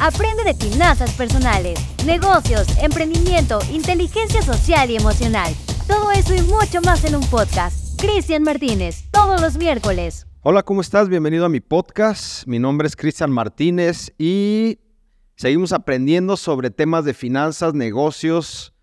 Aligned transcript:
Aprende 0.00 0.44
de 0.44 0.54
finanzas 0.54 1.12
personales, 1.14 1.80
negocios, 2.06 2.68
emprendimiento, 2.80 3.58
inteligencia 3.72 4.42
social 4.42 4.88
y 4.90 4.96
emocional. 4.96 5.52
Todo 5.88 6.12
eso 6.12 6.36
y 6.36 6.42
mucho 6.42 6.80
más 6.84 7.04
en 7.04 7.16
un 7.16 7.26
podcast. 7.26 8.00
Cristian 8.00 8.44
Martínez, 8.44 9.10
todos 9.10 9.40
los 9.40 9.56
miércoles. 9.56 10.28
Hola, 10.42 10.62
¿cómo 10.62 10.82
estás? 10.82 11.08
Bienvenido 11.08 11.46
a 11.46 11.48
mi 11.48 11.58
podcast. 11.58 12.46
Mi 12.46 12.60
nombre 12.60 12.86
es 12.86 12.94
Cristian 12.94 13.32
Martínez 13.32 14.12
y 14.18 14.78
seguimos 15.34 15.72
aprendiendo 15.72 16.36
sobre 16.36 16.70
temas 16.70 17.04
de 17.04 17.12
finanzas, 17.12 17.74
negocios. 17.74 18.74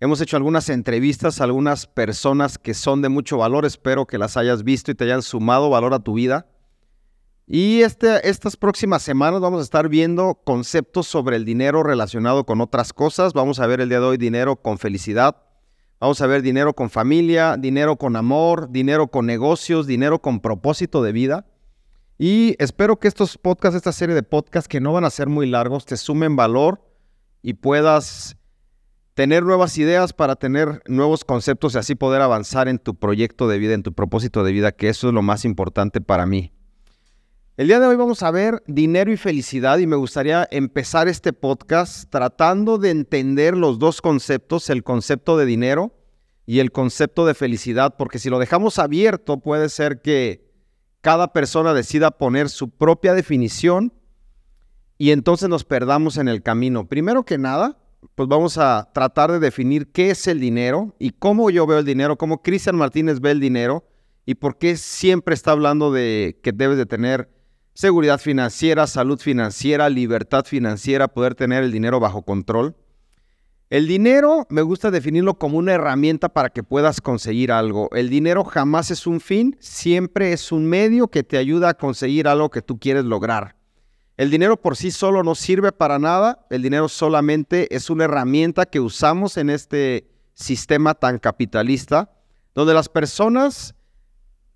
Hemos 0.00 0.22
hecho 0.22 0.38
algunas 0.38 0.70
entrevistas 0.70 1.42
a 1.42 1.44
algunas 1.44 1.86
personas 1.86 2.56
que 2.56 2.72
son 2.72 3.02
de 3.02 3.10
mucho 3.10 3.36
valor. 3.36 3.66
Espero 3.66 4.06
que 4.06 4.16
las 4.16 4.38
hayas 4.38 4.64
visto 4.64 4.90
y 4.90 4.94
te 4.94 5.04
hayan 5.04 5.20
sumado 5.20 5.68
valor 5.68 5.92
a 5.92 5.98
tu 5.98 6.14
vida. 6.14 6.46
Y 7.54 7.82
este, 7.82 8.26
estas 8.30 8.56
próximas 8.56 9.02
semanas 9.02 9.42
vamos 9.42 9.60
a 9.60 9.62
estar 9.62 9.90
viendo 9.90 10.40
conceptos 10.42 11.06
sobre 11.06 11.36
el 11.36 11.44
dinero 11.44 11.82
relacionado 11.82 12.46
con 12.46 12.62
otras 12.62 12.94
cosas. 12.94 13.34
Vamos 13.34 13.60
a 13.60 13.66
ver 13.66 13.82
el 13.82 13.90
día 13.90 14.00
de 14.00 14.06
hoy 14.06 14.16
dinero 14.16 14.56
con 14.56 14.78
felicidad. 14.78 15.36
Vamos 16.00 16.22
a 16.22 16.26
ver 16.26 16.40
dinero 16.40 16.72
con 16.72 16.88
familia, 16.88 17.58
dinero 17.58 17.96
con 17.96 18.16
amor, 18.16 18.70
dinero 18.70 19.08
con 19.08 19.26
negocios, 19.26 19.86
dinero 19.86 20.22
con 20.22 20.40
propósito 20.40 21.02
de 21.02 21.12
vida. 21.12 21.44
Y 22.16 22.56
espero 22.58 22.98
que 22.98 23.06
estos 23.06 23.36
podcasts, 23.36 23.76
esta 23.76 23.92
serie 23.92 24.14
de 24.14 24.22
podcasts 24.22 24.66
que 24.66 24.80
no 24.80 24.94
van 24.94 25.04
a 25.04 25.10
ser 25.10 25.28
muy 25.28 25.46
largos, 25.46 25.84
te 25.84 25.98
sumen 25.98 26.36
valor 26.36 26.82
y 27.42 27.52
puedas 27.52 28.38
tener 29.12 29.42
nuevas 29.42 29.76
ideas 29.76 30.14
para 30.14 30.36
tener 30.36 30.80
nuevos 30.86 31.22
conceptos 31.22 31.74
y 31.74 31.78
así 31.80 31.96
poder 31.96 32.22
avanzar 32.22 32.68
en 32.68 32.78
tu 32.78 32.94
proyecto 32.94 33.46
de 33.46 33.58
vida, 33.58 33.74
en 33.74 33.82
tu 33.82 33.92
propósito 33.92 34.42
de 34.42 34.52
vida, 34.52 34.72
que 34.72 34.88
eso 34.88 35.08
es 35.08 35.12
lo 35.12 35.20
más 35.20 35.44
importante 35.44 36.00
para 36.00 36.24
mí. 36.24 36.50
El 37.58 37.66
día 37.66 37.80
de 37.80 37.86
hoy 37.86 37.96
vamos 37.96 38.22
a 38.22 38.30
ver 38.30 38.62
dinero 38.66 39.12
y 39.12 39.18
felicidad 39.18 39.76
y 39.76 39.86
me 39.86 39.96
gustaría 39.96 40.48
empezar 40.50 41.06
este 41.06 41.34
podcast 41.34 42.08
tratando 42.08 42.78
de 42.78 42.88
entender 42.88 43.58
los 43.58 43.78
dos 43.78 44.00
conceptos, 44.00 44.70
el 44.70 44.82
concepto 44.82 45.36
de 45.36 45.44
dinero 45.44 45.92
y 46.46 46.60
el 46.60 46.72
concepto 46.72 47.26
de 47.26 47.34
felicidad, 47.34 47.96
porque 47.98 48.18
si 48.18 48.30
lo 48.30 48.38
dejamos 48.38 48.78
abierto 48.78 49.40
puede 49.40 49.68
ser 49.68 50.00
que 50.00 50.50
cada 51.02 51.34
persona 51.34 51.74
decida 51.74 52.12
poner 52.12 52.48
su 52.48 52.70
propia 52.70 53.12
definición 53.12 53.92
y 54.96 55.10
entonces 55.10 55.50
nos 55.50 55.64
perdamos 55.64 56.16
en 56.16 56.28
el 56.28 56.42
camino. 56.42 56.88
Primero 56.88 57.24
que 57.24 57.36
nada, 57.36 57.76
pues 58.14 58.30
vamos 58.30 58.56
a 58.56 58.88
tratar 58.94 59.30
de 59.30 59.40
definir 59.40 59.92
qué 59.92 60.08
es 60.08 60.26
el 60.26 60.40
dinero 60.40 60.96
y 60.98 61.10
cómo 61.10 61.50
yo 61.50 61.66
veo 61.66 61.80
el 61.80 61.84
dinero, 61.84 62.16
cómo 62.16 62.40
Cristian 62.40 62.76
Martínez 62.76 63.20
ve 63.20 63.32
el 63.32 63.40
dinero 63.40 63.84
y 64.24 64.36
por 64.36 64.56
qué 64.56 64.78
siempre 64.78 65.34
está 65.34 65.50
hablando 65.50 65.92
de 65.92 66.40
que 66.42 66.52
debes 66.52 66.78
de 66.78 66.86
tener 66.86 67.28
seguridad 67.74 68.18
financiera, 68.18 68.86
salud 68.86 69.18
financiera, 69.18 69.88
libertad 69.88 70.44
financiera, 70.44 71.08
poder 71.08 71.34
tener 71.34 71.62
el 71.64 71.72
dinero 71.72 72.00
bajo 72.00 72.22
control. 72.22 72.76
El 73.70 73.86
dinero 73.86 74.46
me 74.50 74.60
gusta 74.60 74.90
definirlo 74.90 75.38
como 75.38 75.56
una 75.56 75.72
herramienta 75.72 76.28
para 76.28 76.50
que 76.50 76.62
puedas 76.62 77.00
conseguir 77.00 77.50
algo. 77.50 77.88
El 77.92 78.10
dinero 78.10 78.44
jamás 78.44 78.90
es 78.90 79.06
un 79.06 79.18
fin, 79.18 79.56
siempre 79.60 80.34
es 80.34 80.52
un 80.52 80.66
medio 80.66 81.08
que 81.08 81.22
te 81.22 81.38
ayuda 81.38 81.70
a 81.70 81.74
conseguir 81.74 82.28
algo 82.28 82.50
que 82.50 82.60
tú 82.60 82.78
quieres 82.78 83.04
lograr. 83.04 83.56
El 84.18 84.30
dinero 84.30 84.60
por 84.60 84.76
sí 84.76 84.90
solo 84.90 85.22
no 85.22 85.34
sirve 85.34 85.72
para 85.72 85.98
nada, 85.98 86.46
el 86.50 86.60
dinero 86.60 86.86
solamente 86.88 87.74
es 87.74 87.88
una 87.88 88.04
herramienta 88.04 88.66
que 88.66 88.78
usamos 88.78 89.38
en 89.38 89.48
este 89.48 90.06
sistema 90.34 90.92
tan 90.92 91.18
capitalista, 91.18 92.12
donde 92.54 92.74
las 92.74 92.90
personas 92.90 93.74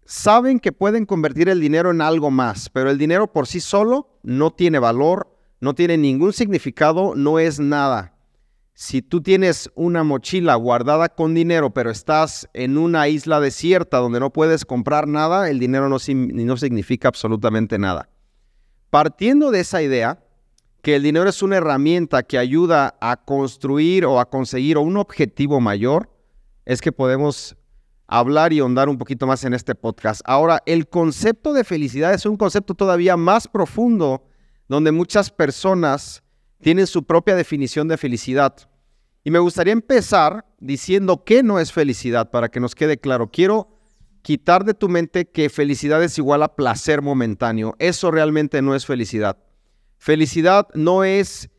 saben 0.06 0.60
que 0.60 0.72
pueden 0.72 1.04
convertir 1.04 1.48
el 1.48 1.60
dinero 1.60 1.90
en 1.90 2.00
algo 2.00 2.30
más, 2.30 2.70
pero 2.70 2.90
el 2.90 2.98
dinero 2.98 3.32
por 3.32 3.46
sí 3.46 3.60
solo 3.60 4.18
no 4.22 4.52
tiene 4.52 4.78
valor, 4.78 5.36
no 5.60 5.74
tiene 5.74 5.98
ningún 5.98 6.32
significado, 6.32 7.14
no 7.14 7.38
es 7.38 7.58
nada. 7.58 8.14
Si 8.72 9.02
tú 9.02 9.22
tienes 9.22 9.70
una 9.74 10.04
mochila 10.04 10.54
guardada 10.54 11.08
con 11.08 11.34
dinero, 11.34 11.70
pero 11.70 11.90
estás 11.90 12.48
en 12.52 12.78
una 12.78 13.08
isla 13.08 13.40
desierta 13.40 13.98
donde 13.98 14.20
no 14.20 14.32
puedes 14.32 14.64
comprar 14.64 15.08
nada, 15.08 15.50
el 15.50 15.58
dinero 15.58 15.88
no, 15.88 15.96
no 15.96 16.56
significa 16.56 17.08
absolutamente 17.08 17.78
nada. 17.78 18.08
Partiendo 18.90 19.50
de 19.50 19.60
esa 19.60 19.82
idea, 19.82 20.22
que 20.82 20.94
el 20.94 21.02
dinero 21.02 21.28
es 21.28 21.42
una 21.42 21.56
herramienta 21.56 22.22
que 22.22 22.38
ayuda 22.38 22.96
a 23.00 23.16
construir 23.16 24.04
o 24.04 24.20
a 24.20 24.30
conseguir 24.30 24.78
un 24.78 24.98
objetivo 24.98 25.58
mayor, 25.58 26.10
es 26.64 26.80
que 26.80 26.92
podemos 26.92 27.56
hablar 28.06 28.52
y 28.52 28.60
ahondar 28.60 28.88
un 28.88 28.98
poquito 28.98 29.26
más 29.26 29.44
en 29.44 29.54
este 29.54 29.74
podcast. 29.74 30.20
Ahora, 30.24 30.62
el 30.66 30.88
concepto 30.88 31.52
de 31.52 31.64
felicidad 31.64 32.14
es 32.14 32.26
un 32.26 32.36
concepto 32.36 32.74
todavía 32.74 33.16
más 33.16 33.48
profundo 33.48 34.24
donde 34.68 34.92
muchas 34.92 35.30
personas 35.30 36.22
tienen 36.60 36.86
su 36.86 37.04
propia 37.04 37.36
definición 37.36 37.88
de 37.88 37.96
felicidad. 37.96 38.54
Y 39.24 39.30
me 39.30 39.38
gustaría 39.38 39.72
empezar 39.72 40.44
diciendo 40.60 41.24
qué 41.24 41.42
no 41.42 41.58
es 41.58 41.72
felicidad 41.72 42.30
para 42.30 42.48
que 42.48 42.60
nos 42.60 42.74
quede 42.74 42.98
claro. 42.98 43.30
Quiero 43.30 43.68
quitar 44.22 44.64
de 44.64 44.74
tu 44.74 44.88
mente 44.88 45.28
que 45.28 45.48
felicidad 45.50 46.02
es 46.02 46.18
igual 46.18 46.42
a 46.42 46.54
placer 46.54 47.02
momentáneo. 47.02 47.74
Eso 47.78 48.10
realmente 48.10 48.62
no 48.62 48.74
es 48.74 48.86
felicidad. 48.86 49.38
Felicidad 49.98 50.68
no 50.74 51.04
es 51.04 51.50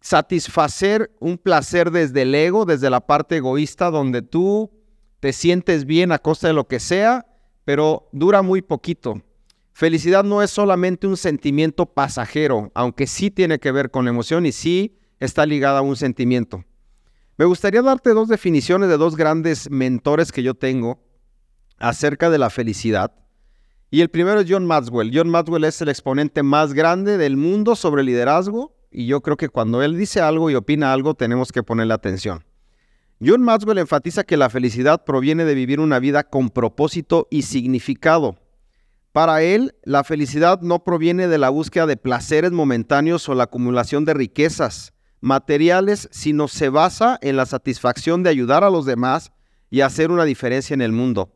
satisfacer 0.00 1.10
un 1.20 1.38
placer 1.38 1.90
desde 1.90 2.22
el 2.22 2.34
ego, 2.34 2.64
desde 2.64 2.90
la 2.90 3.00
parte 3.00 3.38
egoísta, 3.38 3.90
donde 3.90 4.22
tú 4.22 4.70
te 5.20 5.32
sientes 5.32 5.84
bien 5.84 6.12
a 6.12 6.18
costa 6.18 6.48
de 6.48 6.54
lo 6.54 6.66
que 6.66 6.80
sea, 6.80 7.26
pero 7.64 8.08
dura 8.12 8.42
muy 8.42 8.62
poquito. 8.62 9.22
Felicidad 9.72 10.24
no 10.24 10.42
es 10.42 10.50
solamente 10.50 11.06
un 11.06 11.16
sentimiento 11.16 11.86
pasajero, 11.86 12.70
aunque 12.74 13.06
sí 13.06 13.30
tiene 13.30 13.58
que 13.58 13.72
ver 13.72 13.90
con 13.90 14.04
la 14.04 14.10
emoción 14.10 14.46
y 14.46 14.52
sí 14.52 14.98
está 15.20 15.44
ligada 15.44 15.80
a 15.80 15.82
un 15.82 15.96
sentimiento. 15.96 16.64
Me 17.36 17.44
gustaría 17.44 17.82
darte 17.82 18.14
dos 18.14 18.28
definiciones 18.28 18.88
de 18.88 18.96
dos 18.96 19.16
grandes 19.16 19.70
mentores 19.70 20.32
que 20.32 20.42
yo 20.42 20.54
tengo 20.54 21.02
acerca 21.78 22.30
de 22.30 22.38
la 22.38 22.48
felicidad. 22.48 23.12
Y 23.90 24.00
el 24.00 24.08
primero 24.08 24.40
es 24.40 24.46
John 24.48 24.66
Maxwell. 24.66 25.10
John 25.12 25.28
Maxwell 25.28 25.64
es 25.64 25.80
el 25.82 25.90
exponente 25.90 26.42
más 26.42 26.72
grande 26.72 27.18
del 27.18 27.36
mundo 27.36 27.76
sobre 27.76 28.02
liderazgo 28.02 28.74
y 28.90 29.06
yo 29.06 29.20
creo 29.20 29.36
que 29.36 29.50
cuando 29.50 29.82
él 29.82 29.98
dice 29.98 30.20
algo 30.20 30.50
y 30.50 30.54
opina 30.54 30.92
algo 30.92 31.14
tenemos 31.14 31.52
que 31.52 31.62
ponerle 31.62 31.92
atención. 31.92 32.44
John 33.24 33.42
Maxwell 33.42 33.78
enfatiza 33.78 34.24
que 34.24 34.36
la 34.36 34.50
felicidad 34.50 35.04
proviene 35.04 35.46
de 35.46 35.54
vivir 35.54 35.80
una 35.80 35.98
vida 35.98 36.24
con 36.24 36.50
propósito 36.50 37.26
y 37.30 37.42
significado. 37.42 38.36
Para 39.12 39.40
él, 39.42 39.74
la 39.84 40.04
felicidad 40.04 40.60
no 40.60 40.84
proviene 40.84 41.26
de 41.26 41.38
la 41.38 41.48
búsqueda 41.48 41.86
de 41.86 41.96
placeres 41.96 42.52
momentáneos 42.52 43.26
o 43.30 43.34
la 43.34 43.44
acumulación 43.44 44.04
de 44.04 44.12
riquezas 44.12 44.92
materiales, 45.22 46.10
sino 46.12 46.46
se 46.46 46.68
basa 46.68 47.18
en 47.22 47.36
la 47.36 47.46
satisfacción 47.46 48.22
de 48.22 48.28
ayudar 48.28 48.64
a 48.64 48.70
los 48.70 48.84
demás 48.84 49.32
y 49.70 49.80
hacer 49.80 50.10
una 50.10 50.24
diferencia 50.24 50.74
en 50.74 50.82
el 50.82 50.92
mundo. 50.92 51.32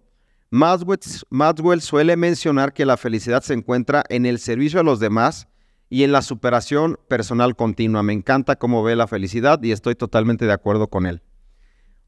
Maxwell, 0.51 1.81
suele 1.81 2.17
mencionar 2.19 2.75
que 2.75 2.85
la 2.85 2.99
felicidad 2.99 3.43
se 3.43 3.55
encuentra 3.55 4.05
en 4.11 4.27
el 4.27 4.39
servicio 4.39 4.81
a 4.81 4.83
los 4.85 5.01
demás 5.01 5.49
y 5.89 6.03
en 6.03 6.13
la 6.13 6.21
superación 6.21 6.99
personal 7.09 7.57
continua. 7.57 8.03
Me 8.03 8.13
encanta 8.13 8.57
cómo 8.57 8.83
ve 8.83 8.97
la 8.97 9.07
felicidad 9.07 9.63
y 9.63 9.73
estoy 9.73 9.95
totalmente 9.95 10.45
de 10.45 10.53
acuerdo 10.53 10.89
con 10.89 11.07
él. 11.07 11.23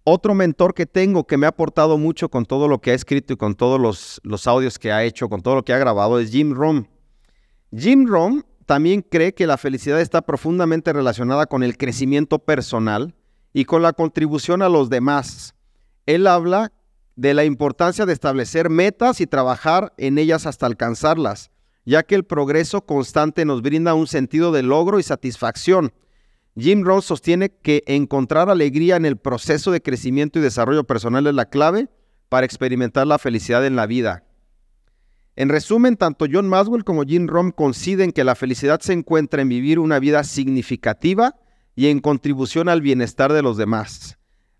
Otro 0.04 0.34
mentor 0.34 0.74
que 0.74 0.84
tengo 0.84 1.26
que 1.28 1.36
me 1.36 1.46
ha 1.46 1.50
aportado 1.50 1.96
mucho 1.96 2.28
con 2.28 2.44
todo 2.44 2.66
lo 2.66 2.80
que 2.80 2.90
ha 2.90 2.94
escrito 2.94 3.34
y 3.34 3.36
con 3.36 3.54
todos 3.54 3.80
los, 3.80 4.46
audios 4.48 4.78
que 4.80 4.90
ha 4.90 5.04
hecho, 5.04 5.28
con 5.28 5.42
todo 5.42 5.54
lo 5.54 5.64
que 5.64 5.72
ha 5.72 5.78
grabado, 5.78 6.18
es 6.18 6.32
Jim 6.32 6.54
Rohn. 6.54 6.88
Jim 7.76 8.06
Rohn 8.08 8.44
también 8.66 9.02
cree 9.02 9.32
que 9.32 9.46
la 9.46 9.56
felicidad 9.56 10.00
está 10.00 10.22
profundamente 10.22 10.92
relacionada 10.92 11.46
con 11.46 11.62
el 11.62 11.76
crecimiento 11.76 12.40
personal 12.40 13.14
y 13.52 13.64
con 13.64 13.82
la 13.82 13.92
contribución 13.92 14.62
a 14.62 14.68
los 14.68 14.90
demás. 14.90 15.54
Él 16.06 16.26
habla 16.26 16.72
de 17.14 17.34
la 17.34 17.44
importancia 17.44 18.04
de 18.04 18.12
establecer 18.12 18.70
metas 18.70 19.20
y 19.20 19.28
trabajar 19.28 19.92
en 19.98 20.19
ellas 20.19 20.46
hasta 20.46 20.66
alcanzarlas, 20.66 21.52
ya 21.84 22.02
que 22.02 22.16
el 22.16 22.24
progreso 22.24 22.84
constante 22.86 23.44
nos 23.44 23.62
brinda 23.62 23.94
un 23.94 24.08
sentido 24.08 24.50
de 24.50 24.64
logro 24.64 24.98
y 24.98 25.04
satisfacción 25.04 25.92
Jim 26.56 26.82
Rohn 26.84 27.00
sostiene 27.00 27.50
que 27.50 27.82
encontrar 27.87 28.50
alegría 28.50 28.96
en 28.96 29.06
el 29.06 29.16
proceso 29.16 29.70
de 29.70 29.81
crecimiento 29.81 30.38
y 30.38 30.43
desarrollo 30.43 30.84
personal 30.84 31.26
es 31.26 31.34
la 31.34 31.49
clave 31.49 31.88
para 32.28 32.44
experimentar 32.44 33.06
la 33.06 33.19
felicidad 33.19 33.64
en 33.66 33.76
la 33.76 33.87
vida. 33.87 34.25
En 35.34 35.49
resumen, 35.49 35.96
tanto 35.96 36.26
John 36.31 36.49
Maxwell 36.49 36.84
como 36.84 37.04
Jim 37.04 37.26
Rohn 37.26 37.52
coinciden 37.52 38.12
que 38.12 38.25
la 38.25 38.34
felicidad 38.34 38.81
se 38.81 38.93
encuentra 38.93 39.40
en 39.40 39.49
vivir 39.49 39.78
una 39.78 39.99
vida 39.99 40.25
significativa 40.25 41.37
y 41.75 41.87
en 41.87 42.00
contribución 42.00 42.69
al 42.69 42.82
bienestar 42.82 43.32
de 43.32 43.40
los 43.40 43.56
demás. 43.56 44.19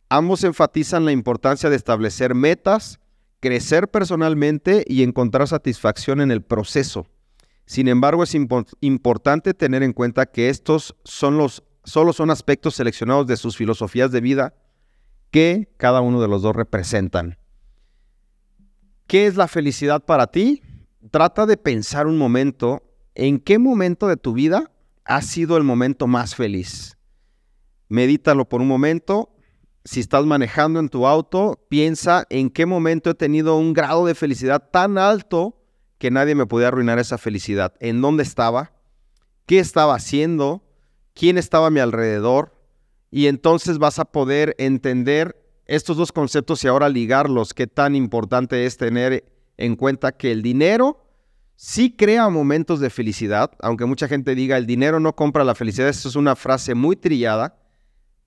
Ambos 0.09 0.45
enfatizan 0.45 1.05
la 1.05 1.13
importancia 1.13 1.69
de 1.69 1.77
establecer 1.77 2.35
metas, 2.35 3.01
crecer 3.41 3.89
personalmente 3.89 4.85
y 4.87 5.03
encontrar 5.03 5.47
satisfacción 5.47 6.23
en 6.23 6.31
el 6.31 6.43
proceso. 6.43 7.07
Sin 7.67 7.89
embargo, 7.89 8.23
es 8.23 8.35
importante 8.81 9.53
tener 9.55 9.83
en 9.83 9.93
cuenta 9.93 10.27
que 10.27 10.49
estos 10.49 10.97
son 11.05 11.37
los 11.37 11.63
solo 11.85 12.13
son 12.13 12.31
aspectos 12.31 12.75
seleccionados 12.75 13.27
de 13.27 13.37
sus 13.37 13.57
filosofías 13.57 14.11
de 14.13 14.21
vida 14.21 14.55
que 15.31 15.73
cada 15.77 16.01
uno 16.01 16.21
de 16.21 16.29
los 16.29 16.43
dos 16.43 16.55
representan. 16.55 17.39
¿Qué 19.07 19.27
es 19.27 19.37
la 19.37 19.49
felicidad 19.49 20.05
para 20.05 20.29
ti? 20.29 20.63
Trata 21.11 21.47
de 21.47 21.57
pensar 21.57 22.07
un 22.07 22.19
momento 22.19 22.83
en 23.15 23.39
qué 23.39 23.59
momento 23.59 24.09
de 24.09 24.17
tu 24.17 24.33
vida 24.33 24.71
ha 25.05 25.23
sido 25.23 25.57
el 25.57 25.65
momento 25.65 26.07
más 26.07 26.35
feliz? 26.35 26.97
Medítalo 27.89 28.49
por 28.49 28.61
un 28.61 28.69
momento. 28.69 29.35
Si 29.85 30.01
estás 30.01 30.25
manejando 30.25 30.81
en 30.81 30.89
tu 30.89 31.07
auto, 31.07 31.67
piensa 31.69 32.25
en 32.31 32.51
qué 32.51 32.67
momento 32.67 33.11
he 33.11 33.15
tenido 33.15 33.57
un 33.57 33.73
grado 33.73 34.07
de 34.07 34.15
felicidad 34.15 34.71
tan 34.71 34.97
alto 34.97 35.59
que 35.99 36.11
nadie 36.11 36.35
me 36.35 36.47
podía 36.47 36.69
arruinar 36.69 36.99
esa 36.99 37.19
felicidad. 37.19 37.75
¿En 37.81 38.01
dónde 38.01 38.23
estaba? 38.23 38.73
¿Qué 39.47 39.59
estaba 39.59 39.95
haciendo? 39.95 40.63
¿Quién 41.15 41.39
estaba 41.39 41.69
a 41.69 41.71
mi 41.71 41.81
alrededor? 41.81 42.55
Y 43.11 43.27
entonces 43.27 43.79
vas 43.79 43.99
a 43.99 44.07
poder 44.07 44.55
entender 44.59 45.37
estos 45.67 45.97
dos 45.97 46.13
conceptos 46.13 46.65
y 46.65 46.69
ahora 46.69 46.89
ligarlos. 46.89 47.55
Qué 47.55 47.67
tan 47.67 47.95
importante 47.95 48.67
es 48.67 48.77
tener 48.77 49.25
en 49.57 49.77
cuenta 49.77 50.13
que 50.13 50.33
el 50.33 50.43
dinero 50.43 51.05
sí 51.57 51.95
crea 51.97 52.29
momentos 52.29 52.81
de 52.81 52.91
felicidad, 52.91 53.53
aunque 53.61 53.85
mucha 53.85 54.09
gente 54.09 54.35
diga 54.35 54.57
el 54.57 54.67
dinero 54.67 54.99
no 54.99 55.15
compra 55.15 55.45
la 55.45 55.55
felicidad, 55.55 55.89
eso 55.89 56.09
es 56.09 56.17
una 56.17 56.35
frase 56.35 56.75
muy 56.75 56.97
trillada, 56.97 57.57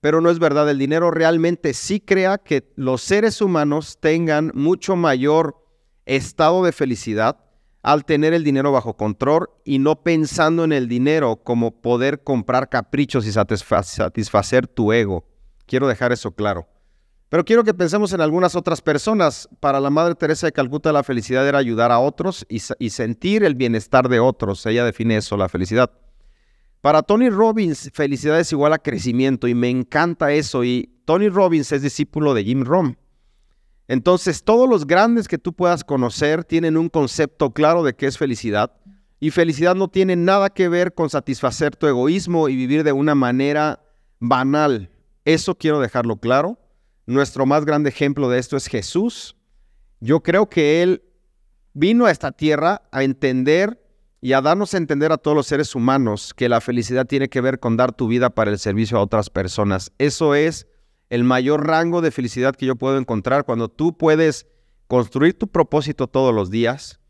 pero 0.00 0.20
no 0.20 0.30
es 0.30 0.38
verdad, 0.38 0.70
el 0.70 0.78
dinero 0.78 1.10
realmente 1.10 1.74
sí 1.74 2.00
crea 2.00 2.38
que 2.38 2.72
los 2.76 3.02
seres 3.02 3.40
humanos 3.40 3.98
tengan 4.00 4.52
mucho 4.54 4.96
mayor 4.96 5.62
estado 6.06 6.64
de 6.64 6.72
felicidad 6.72 7.45
al 7.86 8.04
tener 8.04 8.34
el 8.34 8.42
dinero 8.42 8.72
bajo 8.72 8.96
control 8.96 9.48
y 9.64 9.78
no 9.78 10.02
pensando 10.02 10.64
en 10.64 10.72
el 10.72 10.88
dinero 10.88 11.36
como 11.36 11.80
poder 11.80 12.24
comprar 12.24 12.68
caprichos 12.68 13.24
y 13.28 13.30
satisfacer 13.30 14.66
tu 14.66 14.92
ego. 14.92 15.24
Quiero 15.66 15.86
dejar 15.86 16.10
eso 16.10 16.32
claro. 16.32 16.66
Pero 17.28 17.44
quiero 17.44 17.62
que 17.62 17.74
pensemos 17.74 18.12
en 18.12 18.20
algunas 18.20 18.56
otras 18.56 18.82
personas. 18.82 19.48
Para 19.60 19.78
la 19.78 19.90
Madre 19.90 20.16
Teresa 20.16 20.48
de 20.48 20.52
Calcuta 20.52 20.90
la 20.92 21.04
felicidad 21.04 21.46
era 21.46 21.58
ayudar 21.58 21.92
a 21.92 22.00
otros 22.00 22.44
y, 22.48 22.58
sentir 22.90 23.44
el 23.44 23.54
bienestar 23.54 24.08
de 24.08 24.18
otros. 24.18 24.66
Ella 24.66 24.84
define 24.84 25.18
eso, 25.18 25.36
la 25.36 25.48
felicidad. 25.48 25.92
Para 26.80 27.02
Tony 27.02 27.30
Robbins, 27.30 27.92
felicidad 27.94 28.40
es 28.40 28.50
igual 28.50 28.72
a 28.72 28.78
crecimiento 28.78 29.46
y 29.46 29.54
me 29.54 29.70
encanta 29.70 30.32
eso. 30.32 30.64
Y 30.64 30.90
Tony 31.04 31.28
Robbins 31.28 31.70
es 31.70 31.82
discípulo 31.82 32.34
de 32.34 32.42
Jim 32.42 32.64
Rohn. 32.64 32.98
Entonces, 33.88 34.42
todos 34.42 34.68
los 34.68 34.86
grandes 34.86 35.28
que 35.28 35.38
tú 35.38 35.52
puedas 35.52 35.84
conocer 35.84 36.44
tienen 36.44 36.76
un 36.76 36.88
concepto 36.88 37.52
claro 37.52 37.82
de 37.82 37.94
qué 37.94 38.06
es 38.06 38.18
felicidad. 38.18 38.72
Y 39.20 39.30
felicidad 39.30 39.74
no 39.74 39.88
tiene 39.88 40.16
nada 40.16 40.50
que 40.50 40.68
ver 40.68 40.92
con 40.92 41.08
satisfacer 41.08 41.76
tu 41.76 41.86
egoísmo 41.86 42.48
y 42.48 42.56
vivir 42.56 42.84
de 42.84 42.92
una 42.92 43.14
manera 43.14 43.82
banal. 44.18 44.90
Eso 45.24 45.54
quiero 45.54 45.80
dejarlo 45.80 46.16
claro. 46.16 46.58
Nuestro 47.06 47.46
más 47.46 47.64
grande 47.64 47.90
ejemplo 47.90 48.28
de 48.28 48.38
esto 48.38 48.56
es 48.56 48.66
Jesús. 48.66 49.36
Yo 50.00 50.22
creo 50.22 50.48
que 50.48 50.82
Él 50.82 51.02
vino 51.72 52.06
a 52.06 52.10
esta 52.10 52.32
tierra 52.32 52.82
a 52.90 53.04
entender 53.04 53.82
y 54.20 54.32
a 54.32 54.40
darnos 54.40 54.74
a 54.74 54.78
entender 54.78 55.12
a 55.12 55.18
todos 55.18 55.36
los 55.36 55.46
seres 55.46 55.74
humanos 55.74 56.34
que 56.34 56.48
la 56.48 56.60
felicidad 56.60 57.06
tiene 57.06 57.28
que 57.28 57.40
ver 57.40 57.60
con 57.60 57.76
dar 57.76 57.92
tu 57.92 58.08
vida 58.08 58.30
para 58.30 58.50
el 58.50 58.58
servicio 58.58 58.98
a 58.98 59.02
otras 59.02 59.30
personas. 59.30 59.92
Eso 59.98 60.34
es 60.34 60.66
el 61.10 61.24
mayor 61.24 61.66
rango 61.66 62.00
de 62.00 62.10
felicidad 62.10 62.54
que 62.54 62.66
yo 62.66 62.76
puedo 62.76 62.98
encontrar 62.98 63.44
cuando 63.44 63.68
tú 63.68 63.96
puedes 63.96 64.46
construir 64.86 65.38
tu 65.38 65.48
propósito 65.48 66.06
todos 66.06 66.34
los 66.34 66.50
días, 66.50 67.00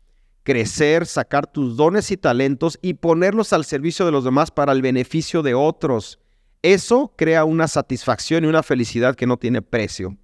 crecer, 0.43 1.05
sacar 1.05 1.47
tus 1.47 1.77
dones 1.77 2.11
y 2.11 2.17
talentos 2.17 2.79
y 2.81 2.95
ponerlos 2.95 3.53
al 3.53 3.65
servicio 3.65 4.05
de 4.05 4.11
los 4.11 4.23
demás 4.23 4.51
para 4.51 4.71
el 4.71 4.81
beneficio 4.81 5.43
de 5.43 5.53
otros. 5.53 6.19
Eso 6.61 7.13
crea 7.17 7.45
una 7.45 7.67
satisfacción 7.67 8.43
y 8.43 8.47
una 8.47 8.63
felicidad 8.63 9.15
que 9.15 9.27
no 9.27 9.37
tiene 9.37 9.61
precio. 9.61 10.17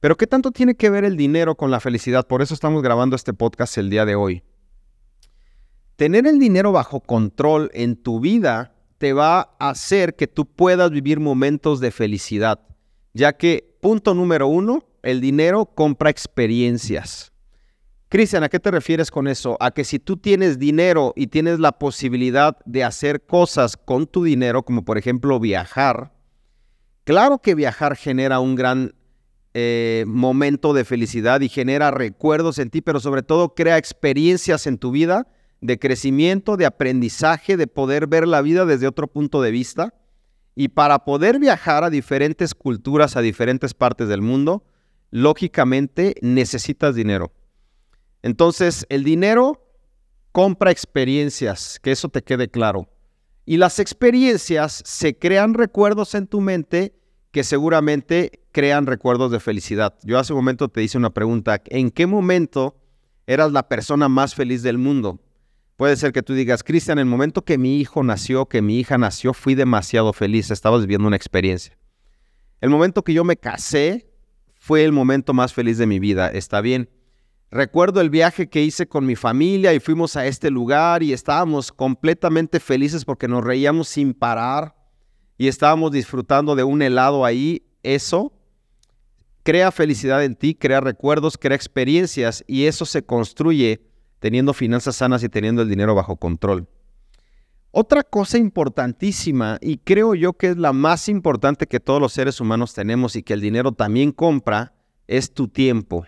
Pero 0.00 0.16
¿qué 0.16 0.26
tanto 0.26 0.52
tiene 0.52 0.76
que 0.76 0.90
ver 0.90 1.04
el 1.04 1.16
dinero 1.16 1.56
con 1.56 1.70
la 1.70 1.80
felicidad? 1.80 2.26
Por 2.26 2.42
eso 2.42 2.54
estamos 2.54 2.82
grabando 2.82 3.16
este 3.16 3.32
podcast 3.32 3.78
el 3.78 3.90
día 3.90 4.04
de 4.04 4.14
hoy. 4.14 4.42
Tener 5.96 6.26
el 6.28 6.38
dinero 6.38 6.70
bajo 6.70 7.00
control 7.00 7.70
en 7.74 7.96
tu 7.96 8.20
vida 8.20 8.74
te 8.98 9.12
va 9.12 9.56
a 9.58 9.70
hacer 9.70 10.14
que 10.14 10.28
tú 10.28 10.46
puedas 10.46 10.90
vivir 10.90 11.18
momentos 11.18 11.80
de 11.80 11.90
felicidad, 11.90 12.60
ya 13.14 13.32
que, 13.32 13.76
punto 13.80 14.14
número 14.14 14.46
uno, 14.48 14.84
el 15.02 15.20
dinero 15.20 15.66
compra 15.66 16.10
experiencias. 16.10 17.32
Cristian, 18.08 18.42
¿a 18.42 18.48
qué 18.48 18.58
te 18.58 18.70
refieres 18.70 19.10
con 19.10 19.28
eso? 19.28 19.58
A 19.60 19.70
que 19.70 19.84
si 19.84 19.98
tú 19.98 20.16
tienes 20.16 20.58
dinero 20.58 21.12
y 21.14 21.26
tienes 21.26 21.58
la 21.58 21.72
posibilidad 21.72 22.56
de 22.64 22.82
hacer 22.82 23.26
cosas 23.26 23.76
con 23.76 24.06
tu 24.06 24.24
dinero, 24.24 24.62
como 24.62 24.84
por 24.84 24.96
ejemplo 24.96 25.38
viajar, 25.38 26.12
claro 27.04 27.38
que 27.38 27.54
viajar 27.54 27.96
genera 27.96 28.40
un 28.40 28.54
gran 28.54 28.94
eh, 29.52 30.04
momento 30.06 30.72
de 30.72 30.84
felicidad 30.84 31.42
y 31.42 31.50
genera 31.50 31.90
recuerdos 31.90 32.58
en 32.58 32.70
ti, 32.70 32.80
pero 32.80 32.98
sobre 32.98 33.22
todo 33.22 33.54
crea 33.54 33.76
experiencias 33.76 34.66
en 34.66 34.78
tu 34.78 34.90
vida 34.90 35.26
de 35.60 35.78
crecimiento, 35.78 36.56
de 36.56 36.64
aprendizaje, 36.66 37.56
de 37.56 37.66
poder 37.66 38.06
ver 38.06 38.26
la 38.26 38.40
vida 38.40 38.64
desde 38.64 38.86
otro 38.86 39.06
punto 39.06 39.42
de 39.42 39.50
vista. 39.50 39.94
Y 40.60 40.70
para 40.70 41.04
poder 41.04 41.38
viajar 41.38 41.84
a 41.84 41.88
diferentes 41.88 42.52
culturas, 42.52 43.16
a 43.16 43.20
diferentes 43.20 43.74
partes 43.74 44.08
del 44.08 44.22
mundo, 44.22 44.64
lógicamente 45.12 46.16
necesitas 46.20 46.96
dinero. 46.96 47.32
Entonces, 48.22 48.84
el 48.88 49.04
dinero 49.04 49.64
compra 50.32 50.72
experiencias, 50.72 51.78
que 51.80 51.92
eso 51.92 52.08
te 52.08 52.24
quede 52.24 52.50
claro. 52.50 52.88
Y 53.46 53.58
las 53.58 53.78
experiencias 53.78 54.82
se 54.84 55.16
crean 55.16 55.54
recuerdos 55.54 56.16
en 56.16 56.26
tu 56.26 56.40
mente 56.40 56.92
que 57.30 57.44
seguramente 57.44 58.40
crean 58.50 58.86
recuerdos 58.86 59.30
de 59.30 59.38
felicidad. 59.38 59.94
Yo 60.02 60.18
hace 60.18 60.32
un 60.32 60.38
momento 60.40 60.68
te 60.68 60.82
hice 60.82 60.98
una 60.98 61.14
pregunta, 61.14 61.62
¿en 61.66 61.92
qué 61.92 62.08
momento 62.08 62.74
eras 63.28 63.52
la 63.52 63.68
persona 63.68 64.08
más 64.08 64.34
feliz 64.34 64.64
del 64.64 64.78
mundo? 64.78 65.20
Puede 65.78 65.94
ser 65.94 66.12
que 66.12 66.24
tú 66.24 66.34
digas, 66.34 66.64
Cristian, 66.64 66.98
en 66.98 67.06
el 67.06 67.10
momento 67.10 67.44
que 67.44 67.56
mi 67.56 67.78
hijo 67.78 68.02
nació, 68.02 68.46
que 68.46 68.62
mi 68.62 68.80
hija 68.80 68.98
nació, 68.98 69.32
fui 69.32 69.54
demasiado 69.54 70.12
feliz, 70.12 70.50
estabas 70.50 70.80
viviendo 70.80 71.06
una 71.06 71.14
experiencia. 71.14 71.78
El 72.60 72.70
momento 72.70 73.04
que 73.04 73.12
yo 73.14 73.22
me 73.22 73.36
casé 73.36 74.10
fue 74.54 74.82
el 74.82 74.90
momento 74.90 75.34
más 75.34 75.54
feliz 75.54 75.78
de 75.78 75.86
mi 75.86 76.00
vida, 76.00 76.30
está 76.30 76.60
bien. 76.60 76.90
Recuerdo 77.52 78.00
el 78.00 78.10
viaje 78.10 78.48
que 78.48 78.64
hice 78.64 78.88
con 78.88 79.06
mi 79.06 79.14
familia 79.14 79.72
y 79.72 79.78
fuimos 79.78 80.16
a 80.16 80.26
este 80.26 80.50
lugar 80.50 81.04
y 81.04 81.12
estábamos 81.12 81.70
completamente 81.70 82.58
felices 82.58 83.04
porque 83.04 83.28
nos 83.28 83.44
reíamos 83.44 83.86
sin 83.86 84.14
parar 84.14 84.74
y 85.36 85.46
estábamos 85.46 85.92
disfrutando 85.92 86.56
de 86.56 86.64
un 86.64 86.82
helado 86.82 87.24
ahí. 87.24 87.62
Eso 87.84 88.32
crea 89.44 89.70
felicidad 89.70 90.24
en 90.24 90.34
ti, 90.34 90.56
crea 90.56 90.80
recuerdos, 90.80 91.38
crea 91.38 91.54
experiencias 91.54 92.42
y 92.48 92.64
eso 92.64 92.84
se 92.84 93.04
construye 93.04 93.87
teniendo 94.18 94.52
finanzas 94.52 94.96
sanas 94.96 95.22
y 95.22 95.28
teniendo 95.28 95.62
el 95.62 95.68
dinero 95.68 95.94
bajo 95.94 96.16
control. 96.16 96.66
Otra 97.70 98.02
cosa 98.02 98.38
importantísima, 98.38 99.58
y 99.60 99.76
creo 99.78 100.14
yo 100.14 100.32
que 100.32 100.48
es 100.48 100.56
la 100.56 100.72
más 100.72 101.08
importante 101.08 101.66
que 101.66 101.80
todos 101.80 102.00
los 102.00 102.12
seres 102.12 102.40
humanos 102.40 102.72
tenemos 102.72 103.14
y 103.14 103.22
que 103.22 103.34
el 103.34 103.40
dinero 103.40 103.72
también 103.72 104.10
compra, 104.10 104.72
es 105.06 105.32
tu 105.32 105.48
tiempo. 105.48 106.06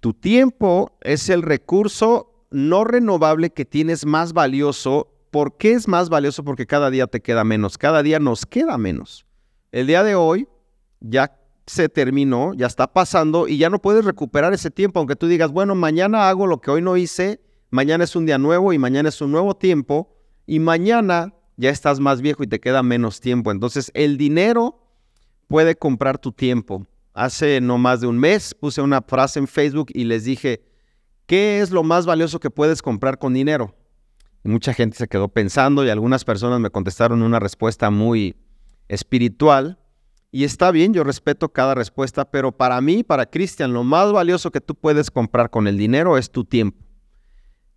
Tu 0.00 0.14
tiempo 0.14 0.96
es 1.00 1.28
el 1.28 1.42
recurso 1.42 2.46
no 2.50 2.84
renovable 2.84 3.50
que 3.50 3.64
tienes 3.64 4.06
más 4.06 4.32
valioso. 4.32 5.08
¿Por 5.30 5.56
qué 5.56 5.72
es 5.72 5.88
más 5.88 6.08
valioso? 6.08 6.44
Porque 6.44 6.66
cada 6.66 6.90
día 6.90 7.06
te 7.06 7.20
queda 7.20 7.44
menos, 7.44 7.78
cada 7.78 8.02
día 8.02 8.18
nos 8.18 8.46
queda 8.46 8.78
menos. 8.78 9.26
El 9.72 9.86
día 9.86 10.02
de 10.04 10.14
hoy 10.14 10.48
ya 11.00 11.36
se 11.66 11.88
terminó, 11.88 12.54
ya 12.54 12.66
está 12.66 12.92
pasando 12.92 13.48
y 13.48 13.58
ya 13.58 13.70
no 13.70 13.80
puedes 13.80 14.04
recuperar 14.04 14.52
ese 14.52 14.70
tiempo, 14.70 14.98
aunque 14.98 15.16
tú 15.16 15.26
digas, 15.26 15.52
bueno, 15.52 15.74
mañana 15.74 16.28
hago 16.28 16.46
lo 16.46 16.60
que 16.60 16.70
hoy 16.70 16.82
no 16.82 16.96
hice, 16.96 17.40
mañana 17.70 18.04
es 18.04 18.16
un 18.16 18.26
día 18.26 18.38
nuevo 18.38 18.72
y 18.72 18.78
mañana 18.78 19.08
es 19.08 19.20
un 19.20 19.32
nuevo 19.32 19.56
tiempo 19.56 20.16
y 20.46 20.58
mañana 20.58 21.34
ya 21.56 21.70
estás 21.70 22.00
más 22.00 22.20
viejo 22.20 22.42
y 22.42 22.46
te 22.46 22.60
queda 22.60 22.82
menos 22.82 23.20
tiempo. 23.20 23.50
Entonces 23.50 23.90
el 23.94 24.16
dinero 24.16 24.88
puede 25.46 25.76
comprar 25.76 26.18
tu 26.18 26.32
tiempo 26.32 26.86
hace 27.14 27.60
no 27.60 27.78
más 27.78 28.00
de 28.00 28.06
un 28.06 28.18
mes 28.18 28.54
puse 28.54 28.80
una 28.80 29.02
frase 29.02 29.38
en 29.38 29.46
Facebook 29.46 29.88
y 29.92 30.04
les 30.04 30.24
dije, 30.24 30.64
¿qué 31.26 31.60
es 31.60 31.70
lo 31.70 31.82
más 31.82 32.06
valioso 32.06 32.40
que 32.40 32.50
puedes 32.50 32.82
comprar 32.82 33.18
con 33.18 33.34
dinero? 33.34 33.74
Mucha 34.44 34.74
gente 34.74 34.96
se 34.96 35.08
quedó 35.08 35.28
pensando 35.28 35.84
y 35.84 35.90
algunas 35.90 36.24
personas 36.24 36.58
me 36.58 36.70
contestaron 36.70 37.22
una 37.22 37.38
respuesta 37.38 37.90
muy 37.90 38.36
espiritual. 38.88 39.78
Y 40.34 40.44
está 40.44 40.70
bien, 40.70 40.94
yo 40.94 41.04
respeto 41.04 41.50
cada 41.50 41.74
respuesta, 41.74 42.24
pero 42.24 42.52
para 42.52 42.80
mí, 42.80 43.04
para 43.04 43.26
Cristian, 43.26 43.74
lo 43.74 43.84
más 43.84 44.10
valioso 44.12 44.50
que 44.50 44.62
tú 44.62 44.74
puedes 44.74 45.10
comprar 45.10 45.50
con 45.50 45.68
el 45.68 45.76
dinero 45.76 46.16
es 46.16 46.30
tu 46.30 46.46
tiempo. 46.46 46.82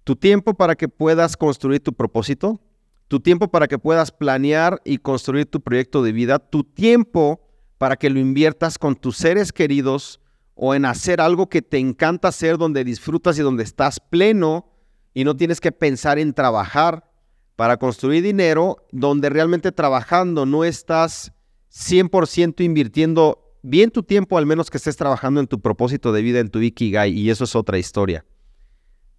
Tu 0.06 0.16
tiempo 0.16 0.54
para 0.54 0.76
que 0.76 0.88
puedas 0.88 1.36
construir 1.36 1.82
tu 1.82 1.92
propósito, 1.92 2.62
tu 3.10 3.20
tiempo 3.20 3.50
para 3.50 3.68
que 3.68 3.78
puedas 3.78 4.10
planear 4.12 4.82
y 4.86 5.00
construir 5.00 5.48
tu 5.48 5.60
proyecto 5.60 6.02
de 6.02 6.14
vida, 6.14 6.40
tu 6.40 6.64
tiempo 6.64 7.42
para 7.78 7.98
que 7.98 8.10
lo 8.10 8.20
inviertas 8.20 8.78
con 8.78 8.96
tus 8.96 9.18
seres 9.18 9.52
queridos 9.52 10.22
o 10.54 10.74
en 10.74 10.86
hacer 10.86 11.20
algo 11.20 11.50
que 11.50 11.62
te 11.62 11.78
encanta 11.78 12.30
hacer, 12.30 12.58
donde 12.58 12.86
disfrutas 12.86 13.38
y 13.38 13.42
donde 13.42 13.64
estás 13.64 14.00
pleno 14.00 14.72
y 15.14 15.26
no 15.26 15.36
tienes 15.36 15.60
que 15.60 15.74
pensar 15.74 16.20
en 16.20 16.34
trabajar 16.34 17.12
para 17.58 17.76
construir 17.76 18.24
dinero, 18.24 18.78
donde 18.94 19.30
realmente 19.30 19.74
trabajando 19.74 20.46
no 20.46 20.64
estás 20.64 21.34
100% 21.76 22.64
invirtiendo 22.64 23.54
bien 23.62 23.92
tu 23.92 24.04
tiempo, 24.04 24.38
al 24.38 24.46
menos 24.46 24.70
que 24.70 24.78
estés 24.78 24.96
trabajando 24.96 25.42
en 25.42 25.48
tu 25.48 25.60
propósito 25.60 26.14
de 26.14 26.22
vida, 26.22 26.40
en 26.40 26.50
tu 26.50 26.60
Ikigai, 26.60 27.12
y 27.12 27.30
eso 27.30 27.44
es 27.44 27.56
otra 27.56 27.78
historia. 27.78 28.26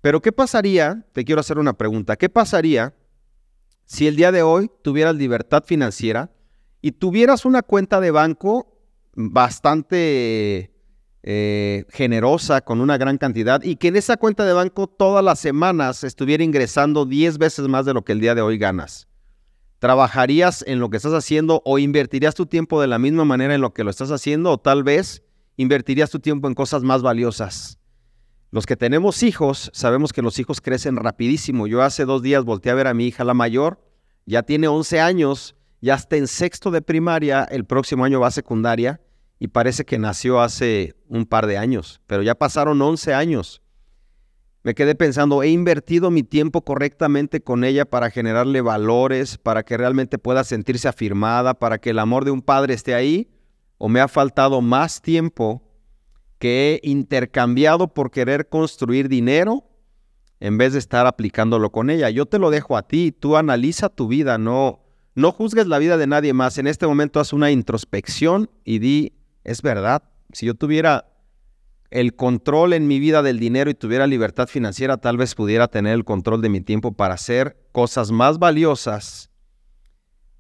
Pero 0.00 0.22
¿qué 0.22 0.32
pasaría? 0.32 1.04
Te 1.12 1.24
quiero 1.24 1.40
hacer 1.40 1.58
una 1.58 1.74
pregunta. 1.74 2.16
¿Qué 2.16 2.28
pasaría 2.28 2.94
si 3.84 4.06
el 4.06 4.16
día 4.16 4.32
de 4.32 4.42
hoy 4.42 4.70
tuvieras 4.82 5.16
libertad 5.16 5.64
financiera 5.64 6.30
y 6.80 6.92
tuvieras 6.92 7.44
una 7.44 7.62
cuenta 7.62 8.00
de 8.00 8.10
banco 8.10 8.72
bastante 9.14 10.72
eh, 11.22 11.84
generosa, 11.90 12.60
con 12.60 12.80
una 12.80 12.96
gran 12.96 13.18
cantidad, 13.18 13.62
y 13.62 13.76
que 13.76 13.88
en 13.88 13.96
esa 13.96 14.16
cuenta 14.16 14.44
de 14.44 14.52
banco 14.52 14.86
todas 14.86 15.24
las 15.24 15.40
semanas 15.40 16.04
estuviera 16.04 16.44
ingresando 16.44 17.04
10 17.04 17.38
veces 17.38 17.66
más 17.68 17.84
de 17.84 17.94
lo 17.94 18.02
que 18.02 18.12
el 18.12 18.20
día 18.20 18.34
de 18.34 18.42
hoy 18.42 18.58
ganas? 18.58 19.08
¿Trabajarías 19.78 20.64
en 20.66 20.78
lo 20.78 20.88
que 20.88 20.96
estás 20.96 21.12
haciendo 21.12 21.62
o 21.64 21.78
invertirías 21.78 22.34
tu 22.34 22.46
tiempo 22.46 22.80
de 22.80 22.86
la 22.86 22.98
misma 22.98 23.24
manera 23.24 23.54
en 23.54 23.60
lo 23.60 23.74
que 23.74 23.84
lo 23.84 23.90
estás 23.90 24.10
haciendo 24.10 24.50
o 24.52 24.58
tal 24.58 24.82
vez 24.82 25.22
invertirías 25.56 26.10
tu 26.10 26.18
tiempo 26.18 26.48
en 26.48 26.54
cosas 26.54 26.82
más 26.82 27.02
valiosas? 27.02 27.78
Los 28.50 28.64
que 28.64 28.76
tenemos 28.76 29.22
hijos, 29.22 29.70
sabemos 29.74 30.12
que 30.12 30.22
los 30.22 30.38
hijos 30.38 30.60
crecen 30.60 30.96
rapidísimo. 30.96 31.66
Yo 31.66 31.82
hace 31.82 32.04
dos 32.04 32.22
días 32.22 32.44
volteé 32.44 32.72
a 32.72 32.76
ver 32.76 32.86
a 32.86 32.94
mi 32.94 33.06
hija, 33.06 33.24
la 33.24 33.34
mayor, 33.34 33.80
ya 34.24 34.44
tiene 34.44 34.68
11 34.68 35.00
años, 35.00 35.56
ya 35.80 35.94
está 35.94 36.16
en 36.16 36.26
sexto 36.26 36.70
de 36.70 36.80
primaria, 36.80 37.44
el 37.44 37.64
próximo 37.64 38.04
año 38.04 38.20
va 38.20 38.28
a 38.28 38.30
secundaria 38.30 39.00
y 39.38 39.48
parece 39.48 39.84
que 39.84 39.98
nació 39.98 40.40
hace 40.40 40.94
un 41.08 41.26
par 41.26 41.46
de 41.46 41.58
años, 41.58 42.00
pero 42.06 42.22
ya 42.22 42.34
pasaron 42.34 42.80
11 42.80 43.12
años. 43.12 43.62
Me 44.66 44.74
quedé 44.74 44.96
pensando, 44.96 45.44
he 45.44 45.50
invertido 45.50 46.10
mi 46.10 46.24
tiempo 46.24 46.62
correctamente 46.62 47.40
con 47.40 47.62
ella 47.62 47.84
para 47.84 48.10
generarle 48.10 48.62
valores, 48.62 49.38
para 49.38 49.62
que 49.62 49.76
realmente 49.76 50.18
pueda 50.18 50.42
sentirse 50.42 50.88
afirmada, 50.88 51.54
para 51.54 51.78
que 51.78 51.90
el 51.90 52.00
amor 52.00 52.24
de 52.24 52.32
un 52.32 52.42
padre 52.42 52.74
esté 52.74 52.92
ahí, 52.92 53.30
o 53.78 53.88
me 53.88 54.00
ha 54.00 54.08
faltado 54.08 54.60
más 54.62 55.02
tiempo 55.02 55.62
que 56.40 56.80
he 56.82 56.88
intercambiado 56.88 57.94
por 57.94 58.10
querer 58.10 58.48
construir 58.48 59.08
dinero 59.08 59.62
en 60.40 60.58
vez 60.58 60.72
de 60.72 60.80
estar 60.80 61.06
aplicándolo 61.06 61.70
con 61.70 61.88
ella. 61.88 62.10
Yo 62.10 62.26
te 62.26 62.40
lo 62.40 62.50
dejo 62.50 62.76
a 62.76 62.88
ti, 62.88 63.12
tú 63.12 63.36
analiza 63.36 63.88
tu 63.88 64.08
vida, 64.08 64.36
no, 64.36 64.80
no 65.14 65.30
juzgues 65.30 65.68
la 65.68 65.78
vida 65.78 65.96
de 65.96 66.08
nadie 66.08 66.32
más. 66.32 66.58
En 66.58 66.66
este 66.66 66.88
momento 66.88 67.20
haz 67.20 67.32
una 67.32 67.52
introspección 67.52 68.50
y 68.64 68.80
di, 68.80 69.12
es 69.44 69.62
verdad, 69.62 70.02
si 70.32 70.44
yo 70.44 70.54
tuviera 70.54 71.15
el 71.90 72.14
control 72.14 72.72
en 72.72 72.86
mi 72.86 72.98
vida 72.98 73.22
del 73.22 73.38
dinero 73.38 73.70
y 73.70 73.74
tuviera 73.74 74.06
libertad 74.06 74.48
financiera, 74.48 74.96
tal 74.96 75.16
vez 75.16 75.34
pudiera 75.34 75.68
tener 75.68 75.94
el 75.94 76.04
control 76.04 76.42
de 76.42 76.48
mi 76.48 76.60
tiempo 76.60 76.92
para 76.92 77.14
hacer 77.14 77.56
cosas 77.72 78.10
más 78.10 78.38
valiosas 78.38 79.30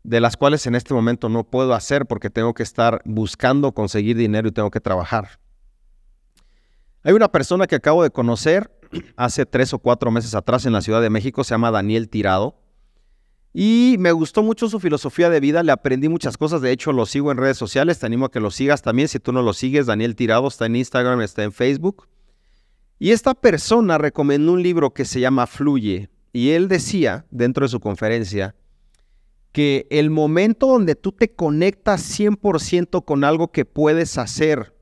de 0.06 0.20
las 0.20 0.36
cuales 0.36 0.64
en 0.68 0.76
este 0.76 0.94
momento 0.94 1.28
no 1.28 1.42
puedo 1.42 1.74
hacer 1.74 2.06
porque 2.06 2.30
tengo 2.30 2.54
que 2.54 2.62
estar 2.62 3.02
buscando 3.04 3.72
conseguir 3.72 4.16
dinero 4.16 4.48
y 4.48 4.52
tengo 4.52 4.70
que 4.70 4.80
trabajar. 4.80 5.40
Hay 7.02 7.12
una 7.12 7.28
persona 7.28 7.66
que 7.66 7.74
acabo 7.74 8.04
de 8.04 8.10
conocer 8.10 8.70
hace 9.16 9.46
tres 9.46 9.72
o 9.74 9.80
cuatro 9.80 10.12
meses 10.12 10.34
atrás 10.34 10.64
en 10.64 10.72
la 10.72 10.80
Ciudad 10.80 11.02
de 11.02 11.10
México, 11.10 11.42
se 11.42 11.54
llama 11.54 11.72
Daniel 11.72 12.08
Tirado. 12.08 12.54
Y 13.58 13.96
me 13.98 14.12
gustó 14.12 14.42
mucho 14.42 14.68
su 14.68 14.80
filosofía 14.80 15.30
de 15.30 15.40
vida, 15.40 15.62
le 15.62 15.72
aprendí 15.72 16.10
muchas 16.10 16.36
cosas, 16.36 16.60
de 16.60 16.72
hecho 16.72 16.92
lo 16.92 17.06
sigo 17.06 17.32
en 17.32 17.38
redes 17.38 17.56
sociales, 17.56 17.98
te 17.98 18.04
animo 18.04 18.26
a 18.26 18.30
que 18.30 18.38
lo 18.38 18.50
sigas 18.50 18.82
también, 18.82 19.08
si 19.08 19.18
tú 19.18 19.32
no 19.32 19.40
lo 19.40 19.54
sigues, 19.54 19.86
Daniel 19.86 20.14
Tirado 20.14 20.46
está 20.46 20.66
en 20.66 20.76
Instagram, 20.76 21.22
está 21.22 21.42
en 21.42 21.52
Facebook. 21.52 22.06
Y 22.98 23.12
esta 23.12 23.32
persona 23.32 23.96
recomendó 23.96 24.52
un 24.52 24.62
libro 24.62 24.92
que 24.92 25.06
se 25.06 25.20
llama 25.20 25.46
Fluye, 25.46 26.10
y 26.34 26.50
él 26.50 26.68
decía, 26.68 27.24
dentro 27.30 27.64
de 27.64 27.70
su 27.70 27.80
conferencia, 27.80 28.54
que 29.52 29.86
el 29.88 30.10
momento 30.10 30.66
donde 30.66 30.94
tú 30.94 31.12
te 31.12 31.34
conectas 31.34 32.02
100% 32.20 33.06
con 33.06 33.24
algo 33.24 33.52
que 33.52 33.64
puedes 33.64 34.18
hacer, 34.18 34.76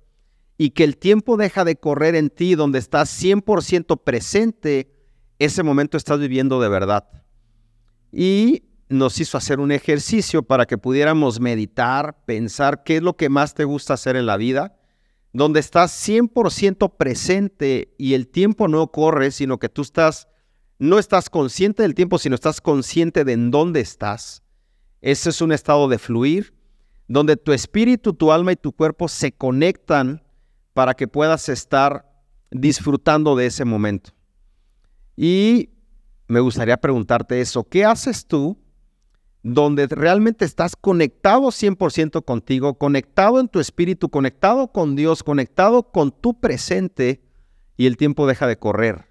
y 0.58 0.70
que 0.70 0.82
el 0.82 0.96
tiempo 0.96 1.36
deja 1.36 1.64
de 1.64 1.76
correr 1.76 2.16
en 2.16 2.28
ti, 2.28 2.56
donde 2.56 2.80
estás 2.80 3.22
100% 3.22 4.02
presente, 4.02 4.90
ese 5.38 5.62
momento 5.62 5.96
estás 5.96 6.18
viviendo 6.18 6.60
de 6.60 6.68
verdad. 6.68 7.23
Y 8.16 8.62
nos 8.88 9.18
hizo 9.18 9.36
hacer 9.36 9.58
un 9.58 9.72
ejercicio 9.72 10.44
para 10.44 10.66
que 10.66 10.78
pudiéramos 10.78 11.40
meditar, 11.40 12.24
pensar 12.24 12.84
qué 12.84 12.98
es 12.98 13.02
lo 13.02 13.16
que 13.16 13.28
más 13.28 13.54
te 13.54 13.64
gusta 13.64 13.94
hacer 13.94 14.14
en 14.14 14.26
la 14.26 14.36
vida, 14.36 14.76
donde 15.32 15.58
estás 15.58 15.90
100% 16.08 16.96
presente 16.96 17.92
y 17.98 18.14
el 18.14 18.28
tiempo 18.28 18.68
no 18.68 18.86
corre, 18.92 19.32
sino 19.32 19.58
que 19.58 19.68
tú 19.68 19.82
estás, 19.82 20.28
no 20.78 21.00
estás 21.00 21.28
consciente 21.28 21.82
del 21.82 21.96
tiempo, 21.96 22.18
sino 22.18 22.36
estás 22.36 22.60
consciente 22.60 23.24
de 23.24 23.32
en 23.32 23.50
dónde 23.50 23.80
estás. 23.80 24.44
Ese 25.00 25.30
es 25.30 25.40
un 25.40 25.50
estado 25.50 25.88
de 25.88 25.98
fluir, 25.98 26.54
donde 27.08 27.36
tu 27.36 27.52
espíritu, 27.52 28.14
tu 28.14 28.30
alma 28.30 28.52
y 28.52 28.56
tu 28.56 28.70
cuerpo 28.70 29.08
se 29.08 29.32
conectan 29.32 30.22
para 30.72 30.94
que 30.94 31.08
puedas 31.08 31.48
estar 31.48 32.08
disfrutando 32.52 33.34
de 33.34 33.46
ese 33.46 33.64
momento. 33.64 34.10
Y 35.16 35.70
me 36.28 36.40
gustaría 36.40 36.76
preguntarte 36.76 37.40
eso, 37.40 37.64
¿qué 37.64 37.84
haces 37.84 38.26
tú 38.26 38.58
donde 39.42 39.86
realmente 39.86 40.44
estás 40.44 40.74
conectado 40.74 41.48
100% 41.48 42.24
contigo, 42.24 42.78
conectado 42.78 43.40
en 43.40 43.48
tu 43.48 43.60
espíritu, 43.60 44.08
conectado 44.08 44.72
con 44.72 44.96
Dios, 44.96 45.22
conectado 45.22 45.82
con 45.90 46.12
tu 46.12 46.40
presente 46.40 47.22
y 47.76 47.86
el 47.86 47.96
tiempo 47.96 48.26
deja 48.26 48.46
de 48.46 48.58
correr? 48.58 49.06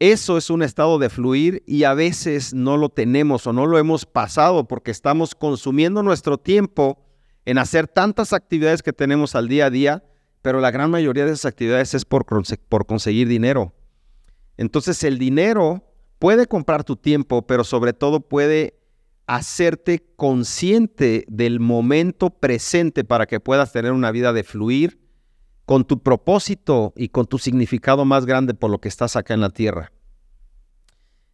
Eso 0.00 0.36
es 0.36 0.50
un 0.50 0.62
estado 0.62 0.98
de 0.98 1.10
fluir 1.10 1.62
y 1.64 1.84
a 1.84 1.94
veces 1.94 2.54
no 2.54 2.76
lo 2.76 2.88
tenemos 2.88 3.46
o 3.46 3.52
no 3.52 3.66
lo 3.66 3.78
hemos 3.78 4.04
pasado 4.04 4.66
porque 4.66 4.90
estamos 4.90 5.36
consumiendo 5.36 6.02
nuestro 6.02 6.38
tiempo 6.38 7.04
en 7.44 7.58
hacer 7.58 7.86
tantas 7.86 8.32
actividades 8.32 8.82
que 8.82 8.92
tenemos 8.92 9.36
al 9.36 9.46
día 9.46 9.66
a 9.66 9.70
día 9.70 10.04
pero 10.42 10.60
la 10.60 10.72
gran 10.72 10.90
mayoría 10.90 11.24
de 11.24 11.32
esas 11.32 11.46
actividades 11.46 11.94
es 11.94 12.04
por, 12.04 12.26
por 12.26 12.86
conseguir 12.86 13.28
dinero. 13.28 13.72
Entonces 14.56 15.02
el 15.04 15.18
dinero 15.18 15.91
puede 16.22 16.46
comprar 16.46 16.84
tu 16.84 16.94
tiempo, 16.94 17.48
pero 17.48 17.64
sobre 17.64 17.92
todo 17.92 18.20
puede 18.20 18.78
hacerte 19.26 20.06
consciente 20.14 21.24
del 21.26 21.58
momento 21.58 22.30
presente 22.30 23.02
para 23.02 23.26
que 23.26 23.40
puedas 23.40 23.72
tener 23.72 23.90
una 23.90 24.12
vida 24.12 24.32
de 24.32 24.44
fluir 24.44 25.00
con 25.66 25.84
tu 25.84 26.00
propósito 26.00 26.92
y 26.94 27.08
con 27.08 27.26
tu 27.26 27.38
significado 27.38 28.04
más 28.04 28.24
grande 28.24 28.54
por 28.54 28.70
lo 28.70 28.80
que 28.80 28.86
estás 28.86 29.16
acá 29.16 29.34
en 29.34 29.40
la 29.40 29.50
tierra. 29.50 29.90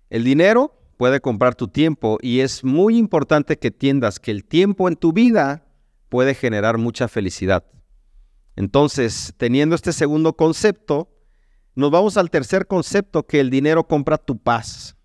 El 0.09 0.25
dinero 0.25 0.81
puede 0.97 1.21
comprar 1.21 1.55
tu 1.55 1.69
tiempo 1.69 2.17
y 2.23 2.41
es 2.41 2.65
muy 2.65 2.97
importante 2.97 3.59
que 3.59 3.69
entiendas 3.69 4.19
que 4.19 4.31
el 4.31 4.43
tiempo 4.43 4.89
en 4.89 4.97
tu 4.97 5.13
vida 5.13 5.67
puede 6.09 6.35
generar 6.35 6.79
mucha 6.79 7.09
felicidad. 7.09 7.63
Entonces, 8.57 9.35
teniendo 9.37 9.75
este 9.75 9.93
segundo 9.93 10.33
concepto, 10.33 11.11
nos 11.79 11.93
vamos 11.93 12.17
al 12.17 12.29
tercer 12.29 12.67
concepto, 12.67 13.25
que 13.25 13.39
el 13.39 13.51
dinero 13.51 13.87
compra 13.87 14.19
tu 14.19 14.37
paz. 14.37 14.97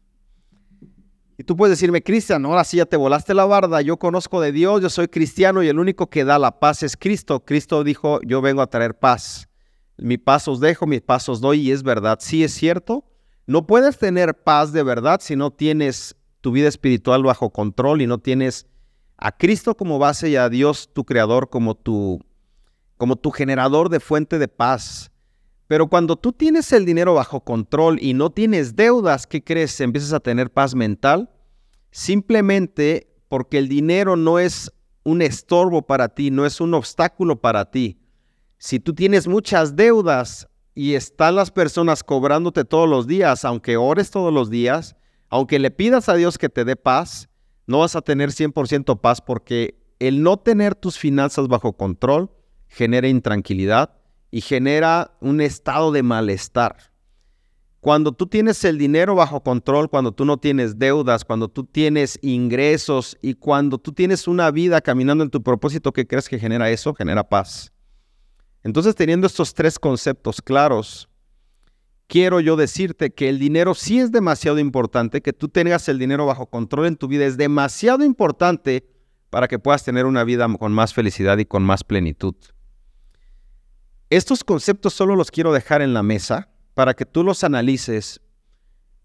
Y 1.37 1.43
tú 1.43 1.55
puedes 1.55 1.77
decirme, 1.77 2.01
Cristian, 2.01 2.43
ahora 2.45 2.63
sí 2.63 2.77
ya 2.77 2.87
te 2.87 2.97
volaste 2.97 3.35
la 3.35 3.45
barda, 3.45 3.81
yo 3.81 3.97
conozco 3.97 4.41
de 4.41 4.51
Dios, 4.51 4.81
yo 4.81 4.89
soy 4.89 5.07
cristiano 5.07 5.61
y 5.61 5.67
el 5.67 5.77
único 5.77 6.09
que 6.09 6.25
da 6.25 6.39
la 6.39 6.59
paz 6.59 6.81
es 6.81 6.97
Cristo. 6.97 7.45
Cristo 7.45 7.83
dijo, 7.83 8.19
yo 8.23 8.41
vengo 8.41 8.63
a 8.63 8.71
traer 8.71 8.97
paz. 8.97 9.47
Mi 9.97 10.17
paz 10.17 10.47
os 10.47 10.59
dejo, 10.59 10.87
mi 10.87 10.99
paz 10.99 11.29
os 11.29 11.41
doy 11.41 11.61
y 11.61 11.71
es 11.71 11.83
verdad. 11.83 12.17
Sí 12.21 12.43
es 12.43 12.53
cierto, 12.53 13.05
no 13.45 13.67
puedes 13.67 13.99
tener 13.99 14.43
paz 14.43 14.73
de 14.73 14.81
verdad 14.81 15.19
si 15.21 15.35
no 15.35 15.51
tienes 15.51 16.15
tu 16.41 16.51
vida 16.51 16.69
espiritual 16.69 17.21
bajo 17.21 17.51
control 17.51 18.01
y 18.01 18.07
no 18.07 18.17
tienes 18.17 18.65
a 19.17 19.31
Cristo 19.31 19.77
como 19.77 19.99
base 19.99 20.29
y 20.29 20.37
a 20.37 20.49
Dios 20.49 20.89
tu 20.91 21.05
creador 21.05 21.49
como 21.49 21.75
tu 21.75 22.19
como 22.97 23.15
tu 23.15 23.29
generador 23.29 23.89
de 23.89 23.99
fuente 23.99 24.39
de 24.39 24.47
paz. 24.47 25.12
Pero 25.67 25.87
cuando 25.87 26.15
tú 26.17 26.33
tienes 26.33 26.71
el 26.73 26.85
dinero 26.85 27.13
bajo 27.13 27.41
control 27.41 27.97
y 28.01 28.13
no 28.13 28.31
tienes 28.31 28.75
deudas, 28.75 29.25
¿qué 29.27 29.43
crees? 29.43 29.79
Empiezas 29.79 30.13
a 30.13 30.19
tener 30.19 30.51
paz 30.51 30.75
mental 30.75 31.29
simplemente 31.91 33.07
porque 33.29 33.57
el 33.57 33.69
dinero 33.69 34.15
no 34.15 34.39
es 34.39 34.71
un 35.03 35.21
estorbo 35.21 35.83
para 35.83 36.09
ti, 36.09 36.31
no 36.31 36.45
es 36.45 36.59
un 36.59 36.73
obstáculo 36.73 37.39
para 37.39 37.69
ti. 37.71 37.99
Si 38.57 38.79
tú 38.79 38.93
tienes 38.93 39.27
muchas 39.27 39.75
deudas 39.75 40.47
y 40.75 40.95
están 40.95 41.35
las 41.35 41.51
personas 41.51 42.03
cobrándote 42.03 42.65
todos 42.65 42.89
los 42.89 43.07
días, 43.07 43.45
aunque 43.45 43.77
ores 43.77 44.11
todos 44.11 44.33
los 44.33 44.49
días, 44.49 44.95
aunque 45.29 45.59
le 45.59 45.71
pidas 45.71 46.09
a 46.09 46.15
Dios 46.15 46.37
que 46.37 46.49
te 46.49 46.65
dé 46.65 46.75
paz, 46.75 47.29
no 47.67 47.79
vas 47.79 47.95
a 47.95 48.01
tener 48.01 48.29
100% 48.29 48.99
paz 48.99 49.21
porque 49.21 49.79
el 49.99 50.23
no 50.23 50.37
tener 50.37 50.75
tus 50.75 50.97
finanzas 50.97 51.47
bajo 51.47 51.73
control 51.73 52.31
genera 52.67 53.07
intranquilidad 53.07 54.02
y 54.33 54.41
genera 54.41 55.15
un 55.19 55.41
estado 55.41 55.91
de 55.91 56.01
malestar. 56.01 56.75
Cuando 57.79 58.13
tú 58.13 58.25
tienes 58.25 58.63
el 58.63 58.79
dinero 58.79 59.13
bajo 59.13 59.43
control, 59.43 59.91
cuando 59.91 60.11
tú 60.11 60.25
no 60.25 60.37
tienes 60.37 60.79
deudas, 60.79 61.23
cuando 61.23 61.49
tú 61.49 61.65
tienes 61.65 62.17
ingresos 62.23 63.15
y 63.21 63.35
cuando 63.35 63.77
tú 63.77 63.91
tienes 63.91 64.27
una 64.27 64.49
vida 64.49 64.81
caminando 64.81 65.23
en 65.23 65.29
tu 65.29 65.43
propósito, 65.43 65.93
¿qué 65.93 66.07
crees 66.07 66.27
que 66.27 66.39
genera 66.39 66.71
eso? 66.71 66.95
Genera 66.95 67.23
paz. 67.23 67.71
Entonces, 68.63 68.95
teniendo 68.95 69.27
estos 69.27 69.53
tres 69.53 69.77
conceptos 69.77 70.41
claros, 70.41 71.07
quiero 72.07 72.39
yo 72.39 72.55
decirte 72.55 73.13
que 73.13 73.29
el 73.29 73.37
dinero 73.37 73.75
sí 73.75 73.99
es 73.99 74.11
demasiado 74.11 74.57
importante, 74.57 75.21
que 75.21 75.33
tú 75.33 75.47
tengas 75.47 75.87
el 75.89 75.99
dinero 75.99 76.25
bajo 76.25 76.47
control 76.47 76.87
en 76.87 76.95
tu 76.95 77.07
vida 77.07 77.27
es 77.27 77.37
demasiado 77.37 78.03
importante 78.03 78.83
para 79.29 79.47
que 79.47 79.59
puedas 79.59 79.83
tener 79.83 80.07
una 80.07 80.23
vida 80.23 80.47
con 80.57 80.73
más 80.73 80.91
felicidad 80.91 81.37
y 81.37 81.45
con 81.45 81.61
más 81.61 81.83
plenitud. 81.83 82.33
Estos 84.09 84.43
conceptos 84.43 84.93
solo 84.93 85.15
los 85.15 85.31
quiero 85.31 85.53
dejar 85.53 85.81
en 85.81 85.93
la 85.93 86.03
mesa 86.03 86.49
para 86.73 86.93
que 86.93 87.05
tú 87.05 87.23
los 87.23 87.43
analices 87.43 88.21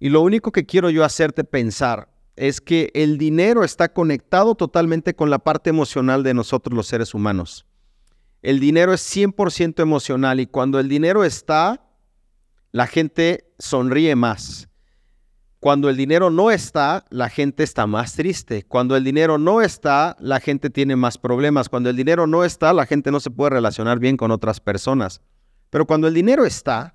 y 0.00 0.11
lo 0.11 0.21
único 0.21 0.52
que 0.52 0.67
quiero 0.67 0.90
yo 0.90 1.05
hacerte 1.05 1.45
pensar 1.45 2.09
es 2.37 2.61
que 2.61 2.90
el 2.95 3.19
dinero 3.19 3.64
está 3.64 3.93
conectado 3.93 4.55
totalmente 4.55 5.14
con 5.14 5.28
la 5.28 5.40
parte 5.40 5.71
emocional 5.71 6.23
de 6.23 6.35
nosotros 6.35 6.75
los 6.75 6.87
seres 6.87 7.14
humanos. 7.14 7.67
El 8.43 8.61
dinero 8.61 8.93
es 8.93 9.00
100% 9.17 9.83
emocional 9.83 10.38
y 10.38 10.47
cuando 10.47 10.78
el 10.78 10.88
dinero 10.88 11.25
está, 11.25 11.85
la 12.71 12.87
gente 12.87 13.52
sonríe 13.59 14.14
más. 14.14 14.69
Cuando 15.61 15.88
el 15.88 15.97
dinero 15.97 16.31
no 16.31 16.53
está, 16.53 17.05
la 17.11 17.29
gente 17.29 17.65
está 17.65 17.87
más 17.88 18.15
triste. 18.15 18.62
Cuando 18.62 18.97
el 18.97 19.03
dinero 19.03 19.38
no 19.38 19.61
está, 19.61 20.17
la 20.21 20.38
gente 20.38 20.71
tiene 20.71 20.95
más 20.95 21.19
problemas. 21.19 21.69
Cuando 21.69 21.91
el 21.91 21.97
dinero 21.97 22.29
no 22.29 22.45
está, 22.45 22.73
la 22.73 22.87
gente 22.87 23.11
no 23.11 23.19
se 23.19 23.31
puede 23.31 23.50
relacionar 23.50 23.99
bien 23.99 24.17
con 24.17 24.31
otras 24.31 24.61
personas. 24.61 25.21
Pero 25.71 25.85
cuando 25.87 26.07
el 26.07 26.15
dinero 26.15 26.45
está, 26.45 26.95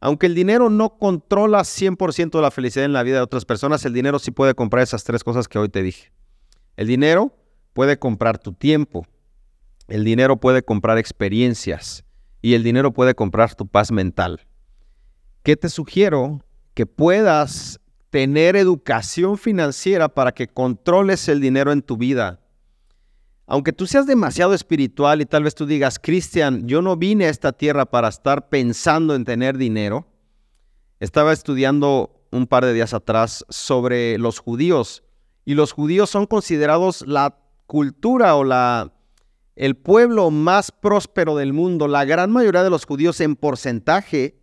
aunque 0.00 0.26
el 0.26 0.34
dinero 0.34 0.68
no 0.68 0.98
controla 0.98 1.60
100% 1.60 2.30
de 2.30 2.42
la 2.42 2.50
felicidad 2.50 2.84
en 2.84 2.92
la 2.92 3.02
vida 3.02 3.16
de 3.16 3.22
otras 3.22 3.46
personas, 3.46 3.84
el 3.86 3.94
dinero 3.94 4.18
sí 4.18 4.30
puede 4.30 4.54
comprar 4.54 4.82
esas 4.82 5.04
tres 5.04 5.24
cosas 5.24 5.48
que 5.48 5.58
hoy 5.58 5.70
te 5.70 5.82
dije. 5.82 6.12
El 6.76 6.86
dinero 6.86 7.34
puede 7.72 7.98
comprar 7.98 8.38
tu 8.38 8.52
tiempo, 8.52 9.06
el 9.88 10.04
dinero 10.04 10.36
puede 10.36 10.62
comprar 10.62 10.98
experiencias 10.98 12.04
y 12.42 12.54
el 12.54 12.62
dinero 12.62 12.92
puede 12.92 13.14
comprar 13.14 13.54
tu 13.54 13.66
paz 13.66 13.90
mental. 13.90 14.46
¿Qué 15.42 15.56
te 15.56 15.68
sugiero? 15.68 16.44
Que 16.78 16.86
puedas 16.86 17.80
tener 18.08 18.54
educación 18.54 19.36
financiera 19.36 20.08
para 20.14 20.30
que 20.30 20.46
controles 20.46 21.28
el 21.28 21.40
dinero 21.40 21.72
en 21.72 21.82
tu 21.82 21.96
vida. 21.96 22.38
Aunque 23.48 23.72
tú 23.72 23.88
seas 23.88 24.06
demasiado 24.06 24.54
espiritual 24.54 25.20
y 25.20 25.26
tal 25.26 25.42
vez 25.42 25.56
tú 25.56 25.66
digas, 25.66 25.98
Cristian, 25.98 26.68
yo 26.68 26.80
no 26.80 26.96
vine 26.96 27.24
a 27.24 27.30
esta 27.30 27.50
tierra 27.50 27.86
para 27.86 28.06
estar 28.06 28.48
pensando 28.48 29.16
en 29.16 29.24
tener 29.24 29.58
dinero. 29.58 30.06
Estaba 31.00 31.32
estudiando 31.32 32.22
un 32.30 32.46
par 32.46 32.64
de 32.64 32.72
días 32.72 32.94
atrás 32.94 33.44
sobre 33.48 34.16
los 34.16 34.38
judíos 34.38 35.02
y 35.44 35.54
los 35.54 35.72
judíos 35.72 36.10
son 36.10 36.26
considerados 36.26 37.04
la 37.08 37.40
cultura 37.66 38.36
o 38.36 38.44
la 38.44 38.92
el 39.56 39.76
pueblo 39.76 40.30
más 40.30 40.70
próspero 40.70 41.34
del 41.34 41.52
mundo, 41.52 41.88
la 41.88 42.04
gran 42.04 42.30
mayoría 42.30 42.62
de 42.62 42.70
los 42.70 42.86
judíos 42.86 43.20
en 43.20 43.34
porcentaje 43.34 44.38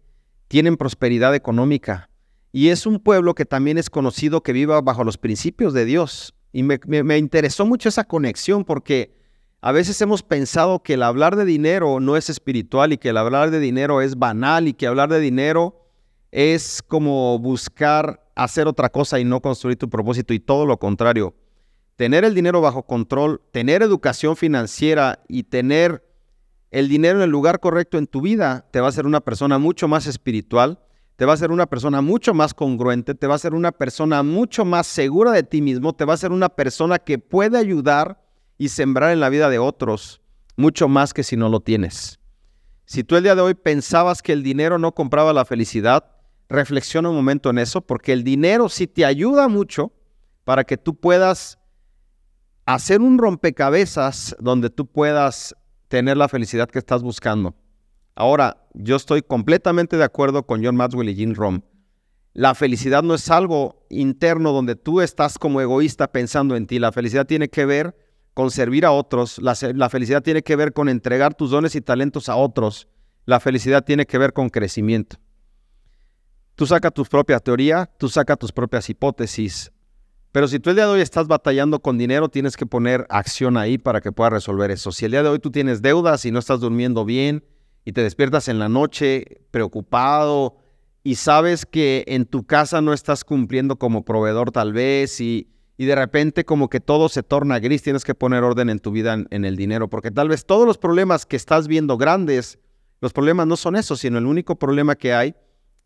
tienen 0.50 0.76
prosperidad 0.76 1.34
económica. 1.34 2.10
Y 2.56 2.70
es 2.70 2.86
un 2.86 3.00
pueblo 3.00 3.36
que 3.36 3.44
también 3.44 3.78
es 3.78 3.90
conocido 3.90 4.42
que 4.42 4.54
viva 4.54 4.80
bajo 4.80 5.04
los 5.04 5.18
principios 5.18 5.74
de 5.74 5.84
Dios. 5.84 6.34
Y 6.54 6.64
me, 6.64 7.18
interesó 7.18 7.66
mucho 7.66 7.90
esa 7.90 8.06
conexión 8.06 8.64
porque 8.64 9.14
a 9.60 9.74
veces 9.74 10.00
hemos 10.00 10.24
pensado 10.24 10.82
que 10.82 10.94
el 10.94 11.04
hablar 11.04 11.36
de 11.36 11.44
dinero 11.44 12.00
no 12.00 12.16
es 12.16 12.30
espiritual 12.30 12.94
y 12.94 12.98
que 12.98 13.10
el 13.10 13.18
hablar 13.18 13.52
de 13.52 13.60
dinero 13.60 14.02
es 14.02 14.18
banal 14.18 14.70
y 14.70 14.74
que 14.74 14.88
hablar 14.88 15.10
de 15.10 15.20
dinero 15.20 15.86
es 16.32 16.82
como 16.82 17.38
buscar 17.40 18.26
hacer 18.36 18.70
otra 18.70 18.88
cosa 18.88 19.20
y 19.20 19.26
no 19.26 19.42
construir 19.42 19.78
tu 19.78 19.90
propósito 19.90 20.34
y 20.34 20.40
todo 20.40 20.66
lo 20.66 20.78
contrario 20.78 21.36
tener 21.98 22.24
el 22.24 22.34
dinero 22.36 22.62
bajo 22.62 22.84
control, 22.84 23.42
tener 23.52 23.82
educación 23.82 24.38
financiera 24.38 25.24
y 25.28 25.44
tener 25.44 26.04
el 26.72 26.88
dinero 26.88 27.20
en 27.20 27.24
el 27.24 27.30
lugar 27.30 27.60
correcto 27.60 27.98
en 27.98 28.08
tu 28.08 28.22
vida, 28.22 28.66
te 28.72 28.80
va 28.80 28.88
a 28.88 28.90
hacer 28.90 29.06
una 29.06 29.22
persona 29.22 29.58
mucho 29.60 29.90
más 29.90 30.08
espiritual, 30.08 30.80
te 31.16 31.26
va 31.26 31.32
a 31.32 31.36
hacer 31.36 31.52
una 31.52 31.66
persona 31.66 32.02
mucho 32.02 32.34
más 32.34 32.54
congruente, 32.54 33.16
te 33.16 33.28
va 33.28 33.34
a 33.34 33.36
hacer 33.36 33.54
una 33.54 33.72
persona 33.72 34.22
mucho 34.24 34.66
más 34.66 34.88
segura 34.88 35.32
de 35.32 35.44
ti 35.44 35.62
mismo, 35.62 35.94
te 35.94 36.06
va 36.06 36.14
a 36.14 36.18
ser 36.18 36.32
una 36.32 36.50
persona 36.50 37.00
que 37.00 37.20
puede 37.20 37.58
ayudar 37.58 38.22
y 38.58 38.70
sembrar 38.70 39.12
en 39.12 39.20
la 39.20 39.30
vida 39.30 39.50
de 39.50 39.60
otros 39.60 40.22
mucho 40.58 40.88
más 40.88 41.14
que 41.14 41.24
si 41.24 41.38
no 41.38 41.50
lo 41.50 41.60
tienes. 41.60 42.20
Si 42.86 43.04
tú 43.04 43.16
el 43.16 43.24
día 43.24 43.36
de 43.36 43.42
hoy 43.42 43.54
pensabas 43.54 44.22
que 44.22 44.34
el 44.34 44.44
dinero 44.44 44.78
no 44.78 44.94
compraba 44.94 45.34
la 45.34 45.46
felicidad, 45.46 46.06
reflexiona 46.50 47.10
un 47.10 47.16
momento 47.16 47.50
en 47.50 47.58
eso, 47.58 47.82
porque 47.82 48.14
el 48.14 48.24
dinero 48.24 48.70
sí 48.70 48.88
te 48.88 49.06
ayuda 49.06 49.48
mucho 49.48 49.92
para 50.44 50.64
que 50.64 50.78
tú 50.78 50.96
puedas 50.96 51.60
hacer 52.66 53.02
un 53.02 53.18
rompecabezas 53.18 54.36
donde 54.40 54.70
tú 54.70 54.86
puedas 54.86 55.56
tener 55.88 56.18
la 56.18 56.28
felicidad 56.28 56.70
que 56.70 56.80
estás 56.80 57.02
buscando. 57.02 57.56
Ahora, 58.16 58.66
yo 58.74 58.96
estoy 58.96 59.22
completamente 59.22 59.98
de 59.98 60.04
acuerdo 60.06 60.46
con 60.46 60.64
John 60.64 60.78
Maxwell 60.78 61.10
y 61.10 61.16
Jim 61.16 61.34
Rom. 61.34 61.62
La 62.34 62.56
felicidad 62.56 63.04
no 63.04 63.14
es 63.14 63.30
algo 63.30 63.86
interno 63.90 64.52
donde 64.52 64.76
tú 64.76 65.02
estás 65.02 65.38
como 65.38 65.62
egoísta 65.62 66.12
pensando 66.12 66.56
en 66.56 66.66
ti. 66.66 66.80
La 66.80 66.92
felicidad 66.92 67.26
tiene 67.26 67.50
que 67.50 67.66
ver 67.66 67.96
con 68.34 68.52
servir 68.52 68.86
a 68.86 68.92
otros. 68.92 69.40
La, 69.40 69.56
felicidad 69.90 70.22
tiene 70.22 70.44
que 70.44 70.56
ver 70.56 70.74
con 70.74 70.90
entregar 70.90 71.34
tus 71.34 71.52
dones 71.52 71.76
y 71.76 71.82
talentos 71.82 72.28
a 72.30 72.36
otros. 72.36 72.88
La 73.26 73.40
felicidad 73.40 73.84
tiene 73.84 74.06
que 74.06 74.18
ver 74.18 74.34
con 74.34 74.50
crecimiento. 74.50 75.18
Tú 76.56 76.66
saca 76.66 76.92
tu 76.92 77.04
propia 77.04 77.40
teoría, 77.40 77.90
tú 77.98 78.08
saca 78.08 78.36
tus 78.38 78.52
propias 78.52 78.90
hipótesis. 78.90 79.72
Pero 80.32 80.50
si 80.50 80.60
tú 80.60 80.70
el 80.70 80.76
día 80.76 80.86
de 80.86 80.92
hoy 80.92 81.02
estás 81.02 81.28
batallando 81.28 81.80
con 81.80 81.98
dinero, 81.98 82.28
tienes 82.28 82.58
que 82.58 82.66
poner 82.66 83.06
acción 83.10 83.56
ahí 83.56 83.78
para 83.78 84.02
que 84.02 84.12
puedas 84.12 84.34
resolver 84.34 84.72
eso. 84.72 84.92
Si 84.92 85.06
el 85.06 85.12
día 85.12 85.24
de 85.24 85.30
hoy 85.30 85.40
tú 85.40 85.52
tienes 85.52 85.82
deudas 85.82 86.26
y 86.26 86.32
no 86.32 86.40
estás 86.40 86.60
durmiendo 86.60 87.06
bien 87.06 87.46
y 87.86 87.94
te 87.94 88.02
despiertas 88.02 88.48
en 88.50 88.60
la 88.60 88.68
noche 88.68 89.42
preocupado 89.52 90.58
y 91.04 91.16
sabes 91.16 91.66
que 91.66 92.04
en 92.08 92.26
tu 92.26 92.46
casa 92.46 92.82
no 92.82 92.92
estás 92.92 93.24
cumpliendo 93.24 93.78
como 93.78 94.04
proveedor 94.04 94.52
tal 94.52 94.74
vez 94.74 95.22
y, 95.22 95.48
y 95.78 95.86
de 95.86 95.96
repente 95.96 96.44
como 96.44 96.70
que 96.70 96.82
todo 96.82 97.08
se 97.08 97.24
torna 97.24 97.60
gris, 97.60 97.84
tienes 97.84 98.04
que 98.04 98.16
poner 98.16 98.44
orden 98.44 98.70
en 98.70 98.80
tu 98.80 98.92
vida 98.92 99.14
en, 99.14 99.28
en 99.30 99.46
el 99.46 99.56
dinero, 99.56 99.90
porque 99.90 100.12
tal 100.12 100.28
vez 100.28 100.46
todos 100.46 100.68
los 100.68 100.78
problemas 100.78 101.26
que 101.26 101.36
estás 101.38 101.68
viendo 101.68 101.98
grandes, 101.98 102.60
los 103.00 103.14
problemas 103.14 103.48
no 103.48 103.56
son 103.56 103.76
esos, 103.76 104.00
sino 104.00 104.18
el 104.18 104.26
único 104.26 104.58
problema 104.58 104.96
que 104.96 105.14
hay 105.14 105.36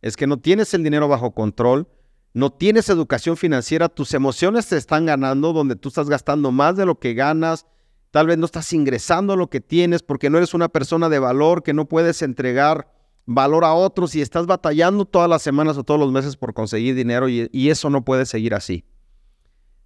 es 0.01 0.15
que 0.15 0.25
no 0.25 0.37
tienes 0.37 0.73
el 0.73 0.83
dinero 0.83 1.07
bajo 1.07 1.31
control 1.31 1.87
no 2.33 2.51
tienes 2.51 2.89
educación 2.89 3.37
financiera, 3.37 3.89
tus 3.89 4.13
emociones 4.13 4.67
te 4.67 4.77
están 4.77 5.05
ganando, 5.05 5.51
donde 5.51 5.75
tú 5.75 5.89
estás 5.89 6.09
gastando 6.09 6.51
más 6.51 6.75
de 6.75 6.85
lo 6.85 6.99
que 6.99 7.13
ganas, 7.13 7.65
tal 8.11 8.27
vez 8.27 8.37
no 8.37 8.45
estás 8.45 8.71
ingresando 8.73 9.35
lo 9.35 9.49
que 9.49 9.61
tienes 9.61 10.03
porque 10.03 10.29
no 10.29 10.37
eres 10.37 10.53
una 10.53 10.69
persona 10.69 11.09
de 11.09 11.19
valor, 11.19 11.63
que 11.63 11.73
no 11.73 11.85
puedes 11.85 12.21
entregar 12.21 12.91
valor 13.25 13.63
a 13.63 13.73
otros 13.73 14.15
y 14.15 14.21
estás 14.21 14.47
batallando 14.47 15.05
todas 15.05 15.29
las 15.29 15.41
semanas 15.41 15.77
o 15.77 15.83
todos 15.83 15.99
los 15.99 16.11
meses 16.11 16.35
por 16.35 16.53
conseguir 16.53 16.95
dinero 16.95 17.29
y, 17.29 17.69
eso 17.69 17.89
no 17.89 18.03
puede 18.03 18.25
seguir 18.25 18.55
así. 18.55 18.83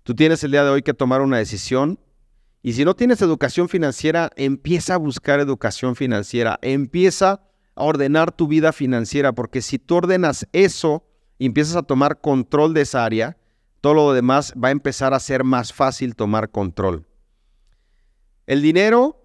Tú 0.04 0.16
tienes 0.16 0.44
el 0.44 0.52
día 0.52 0.64
de 0.64 0.70
hoy 0.70 0.82
que 0.82 0.94
tomar 0.94 1.22
una 1.22 1.38
decisión 1.38 2.00
y 2.62 2.74
si 2.74 2.86
no 2.86 2.96
tienes 2.96 3.22
educación 3.22 3.68
financiera, 3.68 4.32
empieza 4.38 4.96
a 4.96 4.98
buscar 4.98 5.40
educación 5.40 5.96
financiera, 5.96 6.60
empieza 6.62 7.42
a 7.76 7.84
ordenar 7.84 8.32
tu 8.32 8.48
vida 8.48 8.72
financiera, 8.72 9.34
porque 9.34 9.62
si 9.62 9.80
tú 9.80 9.96
ordenas 9.96 10.48
eso, 10.54 11.04
y 11.38 11.48
empiezas 11.48 11.76
a 11.76 11.84
tomar 11.84 12.22
control 12.22 12.74
de 12.74 12.82
esa 12.82 13.04
área, 13.04 13.38
todo 13.82 13.94
lo 13.96 14.14
demás 14.14 14.54
va 14.62 14.70
a 14.70 14.72
empezar 14.72 15.14
a 15.14 15.20
ser 15.20 15.44
más 15.44 15.74
fácil 15.74 16.16
tomar 16.16 16.50
control. 16.52 17.06
El 18.46 18.62
dinero 18.62 19.22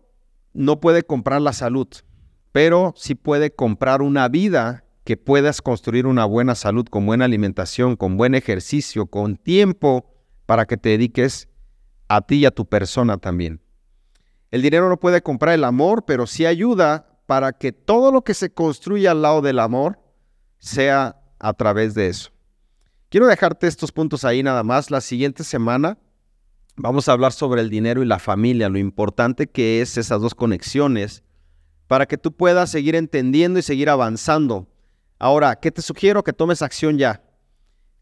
no 0.52 0.80
puede 0.80 1.02
comprar 1.02 1.40
la 1.40 1.52
salud, 1.52 1.88
pero 2.52 2.94
sí 2.96 3.14
puede 3.14 3.50
comprar 3.50 4.02
una 4.02 4.28
vida 4.28 4.84
que 5.04 5.16
puedas 5.16 5.62
construir 5.62 6.06
una 6.06 6.24
buena 6.24 6.54
salud 6.54 6.86
con 6.86 7.06
buena 7.06 7.24
alimentación, 7.24 7.96
con 7.96 8.16
buen 8.16 8.34
ejercicio, 8.34 9.06
con 9.06 9.36
tiempo 9.36 10.06
para 10.46 10.66
que 10.66 10.76
te 10.76 10.90
dediques 10.90 11.48
a 12.08 12.20
ti 12.20 12.36
y 12.36 12.44
a 12.44 12.50
tu 12.50 12.66
persona 12.66 13.18
también. 13.18 13.60
El 14.50 14.62
dinero 14.62 14.88
no 14.88 14.98
puede 14.98 15.22
comprar 15.22 15.54
el 15.54 15.64
amor, 15.64 16.04
pero 16.04 16.26
sí 16.26 16.46
ayuda 16.46 17.20
para 17.26 17.52
que 17.52 17.72
todo 17.72 18.12
lo 18.12 18.22
que 18.22 18.34
se 18.34 18.52
construya 18.52 19.10
al 19.10 19.22
lado 19.22 19.42
del 19.42 19.58
amor 19.58 19.98
sea 20.58 21.20
a 21.38 21.52
través 21.54 21.94
de 21.94 22.08
eso. 22.08 22.30
Quiero 23.10 23.26
dejarte 23.26 23.66
estos 23.66 23.92
puntos 23.92 24.24
ahí 24.24 24.42
nada 24.42 24.62
más. 24.62 24.90
La 24.90 25.00
siguiente 25.00 25.44
semana 25.44 25.98
vamos 26.78 27.08
a 27.08 27.12
hablar 27.12 27.32
sobre 27.32 27.60
el 27.60 27.70
dinero 27.70 28.02
y 28.02 28.06
la 28.06 28.18
familia, 28.18 28.68
lo 28.68 28.78
importante 28.78 29.46
que 29.46 29.80
es 29.80 29.98
esas 29.98 30.20
dos 30.20 30.34
conexiones 30.34 31.22
para 31.86 32.06
que 32.06 32.18
tú 32.18 32.32
puedas 32.32 32.70
seguir 32.70 32.94
entendiendo 32.94 33.58
y 33.58 33.62
seguir 33.62 33.90
avanzando. 33.90 34.68
Ahora, 35.18 35.56
¿qué 35.56 35.70
te 35.70 35.82
sugiero? 35.82 36.22
Que 36.22 36.32
tomes 36.32 36.62
acción 36.62 36.98
ya. 36.98 37.22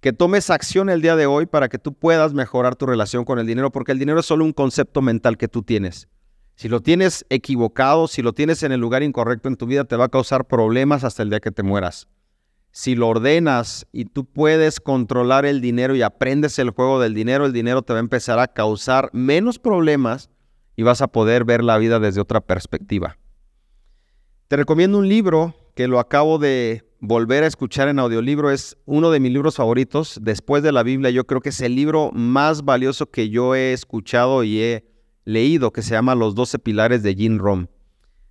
Que 0.01 0.13
tomes 0.13 0.51
acción 0.51 0.91
el 0.91 1.03
día 1.03 1.17
de 1.17 1.27
hoy 1.27 1.47
para 1.47 1.69
que 1.69 1.79
tú 1.79 1.95
puedas 1.95 2.35
mejorar 2.35 2.77
tu 2.77 2.87
relación 2.87 3.25
con 3.25 3.39
el 3.39 3.47
dinero, 3.47 3.73
porque 3.73 3.93
el 3.93 3.99
dinero 3.99 4.21
es 4.21 4.27
solo 4.27 4.45
un 4.45 4.53
concepto 4.53 5.03
mental 5.03 5.39
que 5.39 5.49
tú 5.49 5.63
tienes. 5.63 6.09
Si 6.57 6.69
lo 6.69 6.81
tienes 6.81 7.25
equivocado, 7.29 8.09
si 8.09 8.23
lo 8.23 8.33
tienes 8.33 8.63
en 8.63 8.73
el 8.73 8.81
lugar 8.81 9.03
incorrecto 9.03 9.49
en 9.49 9.57
tu 9.57 9.67
vida, 9.67 9.85
te 9.85 9.97
va 9.97 10.07
a 10.07 10.11
causar 10.11 10.47
problemas 10.47 11.05
hasta 11.05 11.23
el 11.23 11.31
día 11.31 11.41
que 11.41 11.51
te 11.51 11.63
mueras 11.63 12.09
si 12.77 12.95
lo 12.95 13.09
ordenas 13.09 13.87
y 13.91 14.05
tú 14.05 14.27
puedes 14.27 14.81
controlar 14.81 15.47
el 15.47 15.63
dinero 15.63 15.97
y 15.97 16.03
aprendes 16.03 16.59
el 16.59 16.69
juego 16.69 17.01
del 17.01 17.15
dinero, 17.15 17.47
el 17.47 17.55
dinero 17.55 17.81
te 17.81 17.95
va 17.95 17.99
a 17.99 18.01
empezar 18.01 18.39
a 18.39 18.49
causar 18.49 19.09
menos 19.15 19.59
problemas 19.59 20.29
y 20.77 20.83
vas 20.83 21.01
a 21.01 21.07
poder 21.09 21.47
ver 21.47 21.65
la 21.65 21.79
vida 21.79 22.01
desde 22.01 22.21
otra 22.21 22.43
perspectiva. 22.43 23.17
Te 24.49 24.57
recomiendo 24.57 24.99
un 24.99 25.09
libro 25.09 25.55
que 25.75 25.89
lo 25.89 25.99
acabo 25.99 26.39
de 26.39 26.85
volver 27.01 27.45
a 27.45 27.47
escuchar 27.47 27.89
en 27.89 27.99
audiolibro. 27.99 28.51
Es 28.51 28.77
uno 28.85 29.11
de 29.11 29.21
mis 29.21 29.33
libros 29.33 29.57
favoritos. 29.57 30.19
Después 30.21 30.63
de 30.63 30.73
la 30.73 30.83
Biblia, 30.83 31.09
yo 31.09 31.27
creo 31.27 31.41
que 31.41 31.49
es 31.49 31.63
el 31.63 31.75
libro 31.75 32.11
más 32.13 32.63
valioso 32.63 33.11
que 33.11 33.31
yo 33.31 33.55
he 33.55 33.73
escuchado 33.73 34.45
y 34.45 34.61
he 34.61 34.85
leído, 35.25 35.73
que 35.73 35.81
se 35.81 35.93
llama 35.93 36.15
Los 36.15 36.35
12 36.35 36.59
Pilares 36.59 37.03
de 37.03 37.15
Jim 37.15 37.39
Rom. 37.39 37.69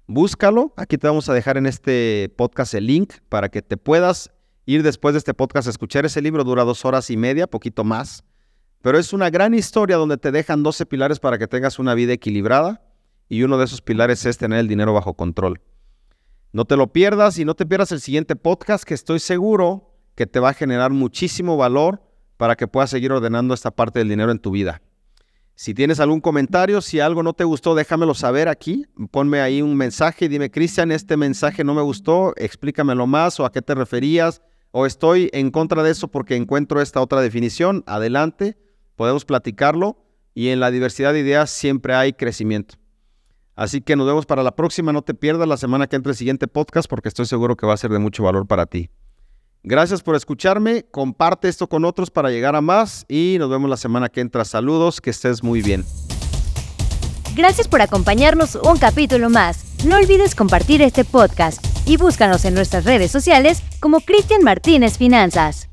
Búscalo. 0.05 0.71
Aquí 0.77 0.99
te 0.99 1.07
vamos 1.07 1.29
a 1.29 1.33
dejar 1.33 1.57
en 1.57 1.65
este 1.65 2.31
podcast 2.37 2.75
el 2.75 2.85
link 2.85 3.15
para 3.27 3.49
que 3.49 3.63
te 3.63 3.75
puedas 3.75 4.34
ir 4.65 4.83
después 4.83 5.13
de 5.13 5.19
este 5.19 5.33
podcast 5.33 5.67
a 5.67 5.71
escuchar 5.71 6.05
ese 6.05 6.21
libro. 6.21 6.43
Dura 6.43 6.63
dos 6.63 6.85
horas 6.85 7.09
y 7.09 7.17
media, 7.17 7.47
poquito 7.47 7.83
más. 7.83 8.23
pero 8.81 8.99
es 8.99 9.13
una 9.13 9.31
gran 9.31 9.55
historia 9.55 9.97
donde 9.97 10.17
te 10.17 10.31
dejan 10.31 10.61
12 10.61 10.85
pilares 10.85 11.19
para 11.19 11.39
que 11.39 11.47
tengas 11.47 11.79
una 11.79 11.95
vida 11.95 12.13
equilibrada 12.13 12.83
y 13.27 13.41
uno 13.41 13.57
de 13.57 13.65
esos 13.65 13.81
pilares 13.81 14.25
es 14.25 14.37
tener 14.37 14.59
el 14.59 14.67
dinero 14.67 14.93
bajo 14.93 15.15
control. 15.15 15.59
No 16.53 16.65
te 16.65 16.77
lo 16.77 16.93
pierdas 16.93 17.39
y 17.39 17.45
no 17.45 17.55
te 17.55 17.65
pierdas 17.65 17.91
el 17.91 17.99
siguiente 17.99 18.35
podcast 18.35 18.83
que 18.83 18.93
estoy 18.93 19.19
seguro 19.19 19.95
que 20.13 20.27
te 20.27 20.39
va 20.39 20.49
a 20.49 20.53
generar 20.53 20.91
muchísimo 20.91 21.57
valor 21.57 22.01
para 22.37 22.55
que 22.55 22.67
puedas 22.67 22.91
seguir 22.91 23.11
ordenando 23.11 23.53
esta 23.53 23.71
parte 23.71 23.99
del 23.99 24.09
dinero 24.09 24.31
en 24.31 24.39
tu 24.39 24.51
vida. 24.51 24.81
Si 25.55 25.73
tienes 25.73 25.99
algún 25.99 26.21
comentario, 26.21 26.81
si 26.81 26.99
algo 26.99 27.23
no 27.23 27.33
te 27.33 27.43
gustó, 27.45 27.75
déjamelo 27.75 28.13
saber 28.13 28.49
aquí. 28.49 28.85
Ponme 29.09 29.39
ahí 29.39 29.61
un 29.61 29.75
mensaje 29.75 30.25
y 30.25 30.27
dime, 30.27 30.51
Cristian, 30.51 30.91
este 30.91 31.17
mensaje 31.17 31.63
no 31.63 31.73
me 31.73 31.81
gustó, 31.81 32.33
explícamelo 32.35 33.07
más 33.07 33.39
o 33.39 33.45
a 33.45 33.51
qué 33.51 33.61
te 33.61 33.73
referías 33.73 34.41
o 34.77 34.85
estoy 34.85 35.29
en 35.31 35.51
contra 35.51 35.83
de 35.83 35.91
eso 35.91 36.09
porque 36.09 36.35
encuentro 36.35 36.81
esta 36.81 36.99
otra 36.99 37.21
definición. 37.21 37.85
Adelante, 37.87 38.57
podemos 38.97 39.23
platicarlo 39.23 39.95
y 40.33 40.49
en 40.49 40.59
la 40.59 40.69
diversidad 40.69 41.13
de 41.13 41.21
ideas 41.21 41.49
siempre 41.49 41.95
hay 41.95 42.11
crecimiento. 42.11 42.75
Así 43.55 43.79
que 43.79 43.95
nos 43.95 44.05
vemos 44.05 44.25
para 44.25 44.43
la 44.43 44.53
próxima. 44.53 44.91
No 44.91 45.01
te 45.01 45.13
pierdas 45.13 45.47
la 45.47 45.55
semana 45.55 45.87
que 45.87 45.95
entre 45.95 46.11
el 46.11 46.17
siguiente 46.17 46.49
podcast 46.49 46.89
porque 46.89 47.07
estoy 47.07 47.25
seguro 47.25 47.55
que 47.55 47.65
va 47.65 47.73
a 47.73 47.77
ser 47.77 47.89
de 47.89 47.99
mucho 47.99 48.23
valor 48.23 48.47
para 48.47 48.65
ti. 48.65 48.89
Gracias 49.63 50.03
por 50.03 50.13
escucharme. 50.13 50.83
Comparte 50.91 51.47
esto 51.47 51.69
con 51.69 51.85
otros 51.85 52.11
para 52.11 52.29
llegar 52.29 52.57
a 52.57 52.59
más 52.59 53.05
y 53.07 53.37
nos 53.39 53.49
vemos 53.49 53.69
la 53.69 53.77
semana 53.77 54.09
que 54.09 54.19
entra. 54.19 54.43
Saludos, 54.43 54.99
que 54.99 55.11
estés 55.11 55.41
muy 55.41 55.61
bien. 55.61 55.85
Gracias 57.35 57.67
por 57.67 57.81
acompañarnos 57.81 58.55
un 58.55 58.77
capítulo 58.77 59.29
más. 59.29 59.65
No 59.83 59.97
olvides 59.97 60.35
compartir 60.35 60.81
este 60.81 61.03
podcast 61.03 61.61
y 61.85 61.97
búscanos 61.97 62.45
en 62.45 62.53
nuestras 62.53 62.85
redes 62.85 63.11
sociales 63.11 63.61
como 63.81 63.99
Cristian 63.99 64.41
Martínez 64.41 64.97
Finanzas. 64.97 65.67